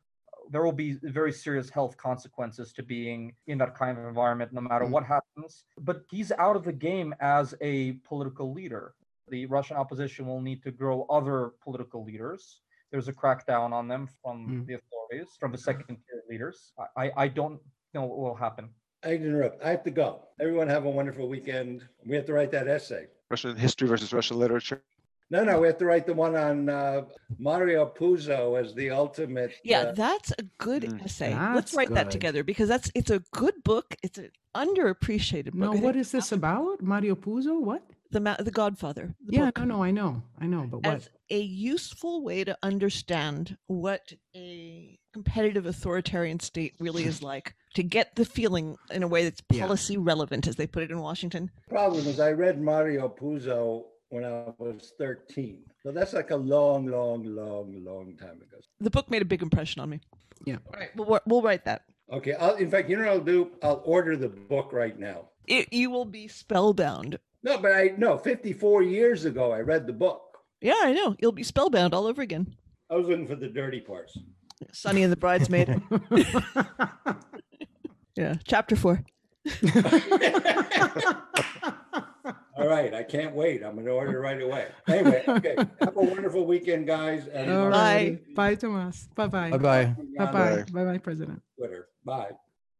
[0.50, 4.60] There will be very serious health consequences to being in that kind of environment, no
[4.60, 4.90] matter Mm.
[4.90, 5.64] what happens.
[5.78, 8.94] But he's out of the game as a political leader.
[9.28, 12.60] The Russian opposition will need to grow other political leaders.
[12.90, 14.66] There's a crackdown on them from Mm.
[14.66, 16.72] the authorities, from the second tier leaders.
[16.78, 17.60] I, I, I don't
[17.94, 18.70] know what will happen.
[19.04, 19.62] I interrupt.
[19.62, 20.24] I have to go.
[20.40, 21.86] Everyone have a wonderful weekend.
[22.04, 23.06] We have to write that essay.
[23.30, 24.82] Russian history versus Russian literature.
[25.30, 27.02] No, no, we have to write the one on uh,
[27.38, 29.52] Mario Puzo as the ultimate.
[29.62, 31.04] Yeah, uh, that's a good Mm.
[31.04, 31.34] essay.
[31.54, 33.94] Let's write that together because that's it's a good book.
[34.02, 35.54] It's an underappreciated book.
[35.54, 36.80] No, what is this about?
[36.82, 37.60] Mario Puzo?
[37.60, 37.82] What?
[38.10, 39.14] the Ma- the Godfather.
[39.26, 39.58] the Yeah, book.
[39.58, 40.94] no, no, I know, I know, but what?
[40.94, 47.82] as a useful way to understand what a competitive authoritarian state really is like, to
[47.82, 49.60] get the feeling in a way that's Yeah.
[49.66, 51.50] policy relevant, as they put it in Washington.
[51.68, 55.62] problem is I read Mario Puzo when I was 13.
[55.82, 58.58] So that's like a long, long, long, long time ago.
[58.80, 60.00] The book made a big impression on me.
[60.44, 60.56] Yeah.
[60.66, 61.82] All right, we'll, we'll write that.
[62.12, 62.34] Okay.
[62.34, 63.50] I'll, in fact, you know what I'll do?
[63.62, 65.28] I'll order the book right now.
[65.46, 67.18] It, you will be spellbound.
[67.42, 70.22] No, but I no, 54 years ago I read the book.
[70.60, 71.16] Yeah, I know.
[71.20, 72.56] You'll be spellbound all over again.
[72.90, 74.18] I was looking for the dirty parts.
[74.72, 75.80] Sonny and the Bridesmaid.
[78.16, 79.04] yeah, chapter four.
[82.58, 83.62] All right, I can't wait.
[83.62, 84.66] I'm going to order right away.
[84.88, 85.56] Anyway, okay.
[85.80, 87.28] Have a wonderful weekend, guys.
[87.28, 88.10] And All uh.
[88.34, 89.06] Bye, Toomas.
[89.14, 89.50] Bye bye.
[89.50, 89.84] Bye bye.
[90.16, 90.32] Bye bye.
[90.32, 90.64] Bye.
[90.72, 91.40] Bye bye, President.
[91.56, 91.88] Twitter.
[92.04, 92.30] Bye.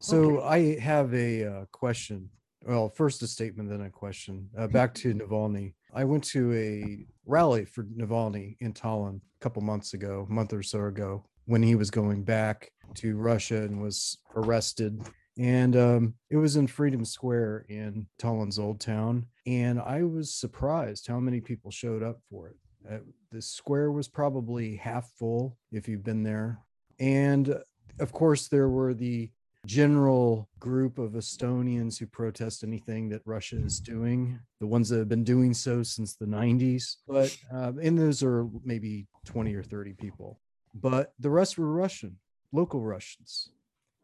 [0.00, 2.28] So I have a uh, question.
[2.66, 4.48] Well, first a statement, then a question.
[4.56, 5.74] Uh, back to Navalny.
[5.94, 10.52] I went to a rally for Navalny in Tallinn a couple months ago, a month
[10.52, 15.00] or so ago, when he was going back to Russia and was arrested.
[15.38, 19.26] And um, it was in Freedom Square in Tallinn's Old Town.
[19.46, 22.56] And I was surprised how many people showed up for it.
[22.90, 22.98] Uh,
[23.30, 26.58] the square was probably half full if you've been there.
[26.98, 27.58] And uh,
[28.00, 29.30] of course, there were the
[29.66, 35.08] general group of Estonians who protest anything that Russia is doing, the ones that have
[35.08, 36.96] been doing so since the 90s.
[37.06, 40.40] But, uh, and those are maybe 20 or 30 people.
[40.74, 42.16] But the rest were Russian,
[42.52, 43.50] local Russians,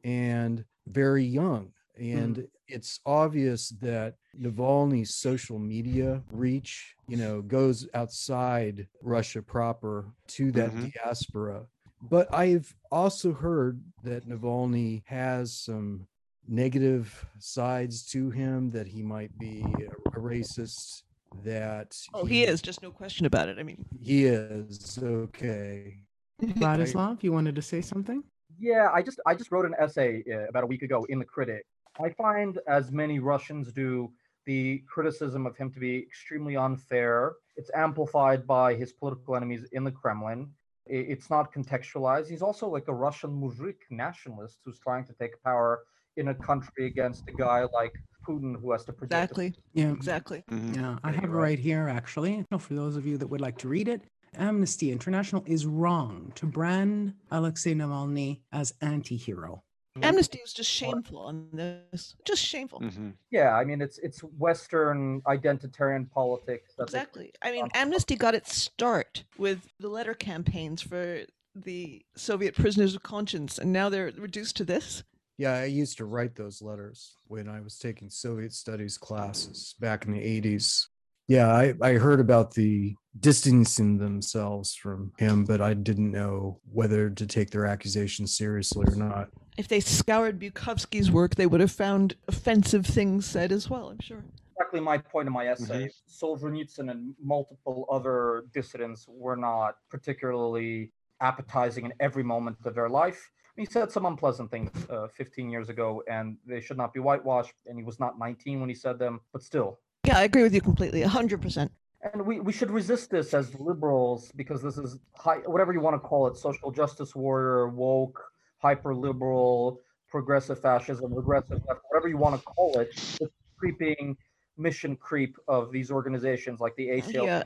[0.03, 1.73] and very young.
[1.99, 10.51] And it's obvious that Navalny's social media reach, you know, goes outside Russia proper to
[10.53, 10.93] that Mhm.
[10.93, 11.67] diaspora.
[12.03, 16.07] But I've also heard that Navalny has some
[16.49, 21.03] negative sides to him, that he might be a, a racist,
[21.45, 22.61] that Oh, he is.
[22.61, 23.59] Just no question about it.
[23.59, 24.99] I mean, He is.
[25.03, 26.01] Okay.
[26.43, 28.23] Vladislav, you wanted to say something?
[28.59, 31.25] Yeah, I just I just wrote an essay uh, about a week ago in the
[31.25, 31.65] Critic.
[32.03, 34.11] I find, as many Russians do,
[34.47, 37.35] the criticism of him to be extremely unfair.
[37.57, 40.51] It's amplified by his political enemies in the Kremlin.
[40.87, 42.29] It's not contextualized.
[42.29, 45.85] He's also like a Russian muzhik nationalist who's trying to take power
[46.17, 47.95] in a country against a guy like
[48.27, 49.31] Putin who has to protect.
[49.31, 49.55] exactly.
[49.73, 49.93] Yeah.
[49.93, 50.45] Exactly.
[50.51, 50.77] Mhm.
[50.77, 51.43] Yeah, I have it right.
[51.43, 52.45] right here actually.
[52.59, 54.03] For those of you that would like to read it,
[54.39, 59.63] Amnesty International is wrong to brand Alexei Navalny as anti-hero.
[60.03, 62.17] Amnesty is just shameful on this.
[62.25, 62.81] Just shameful.
[62.81, 63.15] Mhm.
[63.31, 66.75] Yeah, I mean it's it's Western identitarian politics.
[66.77, 67.33] that Exactly.
[67.43, 71.21] I mean, Amnesty got its start with the letter campaigns for
[71.55, 75.05] the Soviet prisoners of conscience, and now they're reduced to this.
[75.37, 80.07] Yeah, I used to write those letters when I was taking Soviet studies classes back
[80.07, 80.89] in the 80s.
[81.27, 87.11] Yeah, I, I heard about the distancing themselves from him, but I didn't know whether
[87.11, 89.29] to take their accusations seriously or not.
[89.57, 94.01] If they scoured Bukovsky's work, they would have found offensive things said as well, I'm
[94.01, 94.25] sure.
[94.57, 95.89] exactly my point in my essay.
[96.09, 103.31] Solzhenitsyn and multiple other dissidents were not particularly appetizing in every moment of their life.
[103.57, 107.55] He said some unpleasant things uh, 15 years ago, and they should not be whitewashed.
[107.67, 109.79] And he was not 19 when he said them, but still.
[110.05, 111.71] Yeah, I agree with you completely, 100%.
[112.13, 115.95] And we, we should resist this as liberals because this is high, whatever you want
[115.95, 118.23] to call it social justice warrior, woke,
[118.59, 119.81] hyper liberal,
[120.11, 122.91] progressive fascism, regressive left, whatever you want to call it.
[123.21, 124.17] It's creeping
[124.57, 127.27] mission creep of these organizations like the ACL.
[127.27, 127.43] Yeah.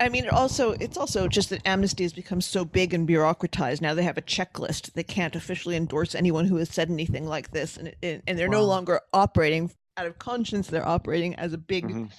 [0.00, 3.80] I mean, it also it's also just that Amnesty has become so big and bureaucratized.
[3.80, 4.92] Now they have a checklist.
[4.92, 8.48] They can't officially endorse anyone who has said anything like this, and and, and they're
[8.48, 10.68] no longer operating out of conscience.
[10.68, 12.10] They're operating as a big, Mhm.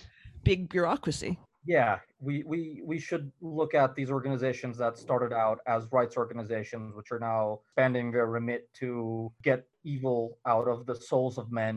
[0.44, 1.40] big bureaucracy.
[1.66, 6.94] yeah we, we we should look at these organizations that started out as rights organizations
[6.94, 11.76] which are now expanding their remit to get evil out of the souls of men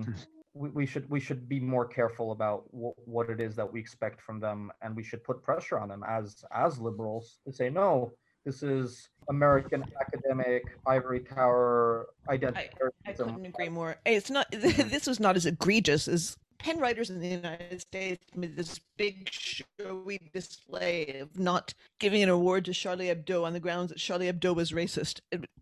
[0.54, 3.78] we, we should we should be more careful about wh- what it is that we
[3.78, 7.70] expect from them and we should put pressure on them as as liberals to say
[7.70, 8.10] no
[8.46, 12.60] This is American academic ivory tower identity.
[12.60, 13.16] I identitarianism.
[13.34, 13.96] couldn't agree more.
[14.06, 14.46] It's not.
[14.56, 14.88] Mm-hmm.
[14.88, 19.28] This was not as egregious as PEN writers in the United States made this big
[19.30, 24.30] showy display of not giving an award to Charlie Hebdo on the grounds that Charlie
[24.32, 25.20] Hebdo was racist,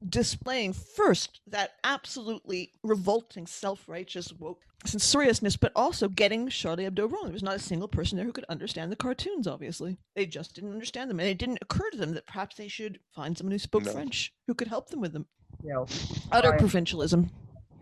[0.08, 7.24] displaying first that absolutely revolting, self-righteous woke censoriousness, but also getting Charlie Hebdo wrong.
[7.24, 9.46] There was not a single person there who could understand the cartoons.
[9.46, 12.68] Obviously, they just didn't understand them, and it didn't occur to them that perhaps they
[12.68, 13.92] should find someone who spoke No.
[13.92, 15.26] French who could help them with them.
[15.62, 15.86] You know,
[16.32, 17.30] Utter I- provincialism.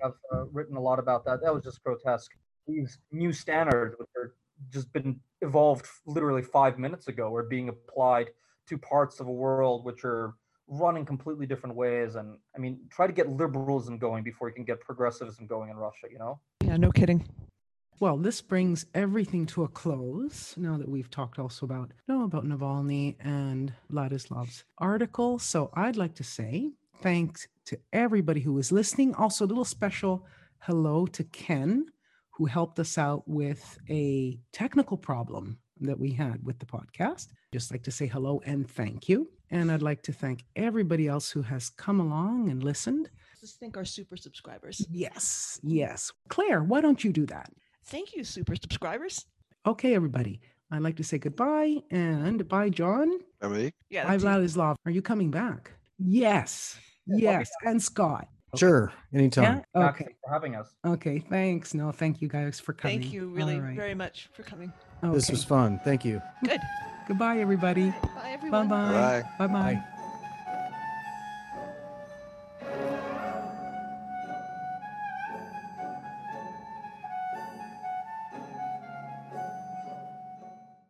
[0.04, 1.40] I've uh, written a lot about that.
[1.42, 2.32] That was just grotesque.
[2.66, 4.34] These new standards, which are
[4.70, 8.28] just been evolved literally five minutes ago, are being applied
[8.68, 10.34] to parts of a world which are
[10.68, 12.14] running completely different ways.
[12.14, 15.76] And I mean, try to get liberalism going before you can get progressivism going in
[15.76, 16.06] Russia.
[16.10, 16.40] You know?
[16.64, 17.26] Yeah, no kidding.
[18.00, 22.44] Well, this brings everything to a close now that we've talked also about know, about
[22.44, 25.38] Navalny and Vladislav's article.
[25.38, 29.14] So I'd like to say thanks to everybody who was listening.
[29.14, 30.26] Also, a little special
[30.60, 31.86] hello to Ken,
[32.32, 37.28] who helped us out with a technical problem that we had with the podcast.
[37.52, 39.28] Just like to say hello and thank you.
[39.50, 43.10] And I'd like to thank everybody else who has come along and listened.
[43.42, 44.86] Let's thank our super subscribers.
[44.90, 46.10] Yes, yes.
[46.28, 47.50] Claire, why don't you do that?
[47.86, 49.26] Thank you, super subscribers.
[49.66, 50.40] Okay, everybody.
[50.70, 53.18] I'd like to say goodbye and bye, Jon.
[53.42, 53.74] Emily?
[53.90, 54.16] Yeah, Bye.
[54.16, 54.76] Vladislav.
[54.86, 55.72] Are you coming back?
[55.98, 56.78] Yes.
[57.06, 57.50] Yeah, I'll be Yes.
[57.66, 58.28] And Scott.
[58.56, 59.62] Sure, anytime.
[59.74, 59.88] Yeah.
[59.88, 60.04] Okay.
[60.04, 60.68] thanks for having us.
[60.84, 61.18] Okay.
[61.20, 61.72] Thanks.
[61.72, 63.00] No, thank you guys for coming.
[63.00, 63.76] Thank you really All right.
[63.76, 64.72] very much for coming.
[65.02, 65.80] This was fun.
[65.84, 66.20] Thank you.
[66.44, 66.60] Good.
[67.08, 67.90] Goodbye, everybody.
[67.90, 68.68] Bye, everyone.
[68.68, 68.92] Bye-bye.
[68.92, 69.22] Bye.
[69.38, 69.74] Bye bye.
[69.74, 69.84] Bye.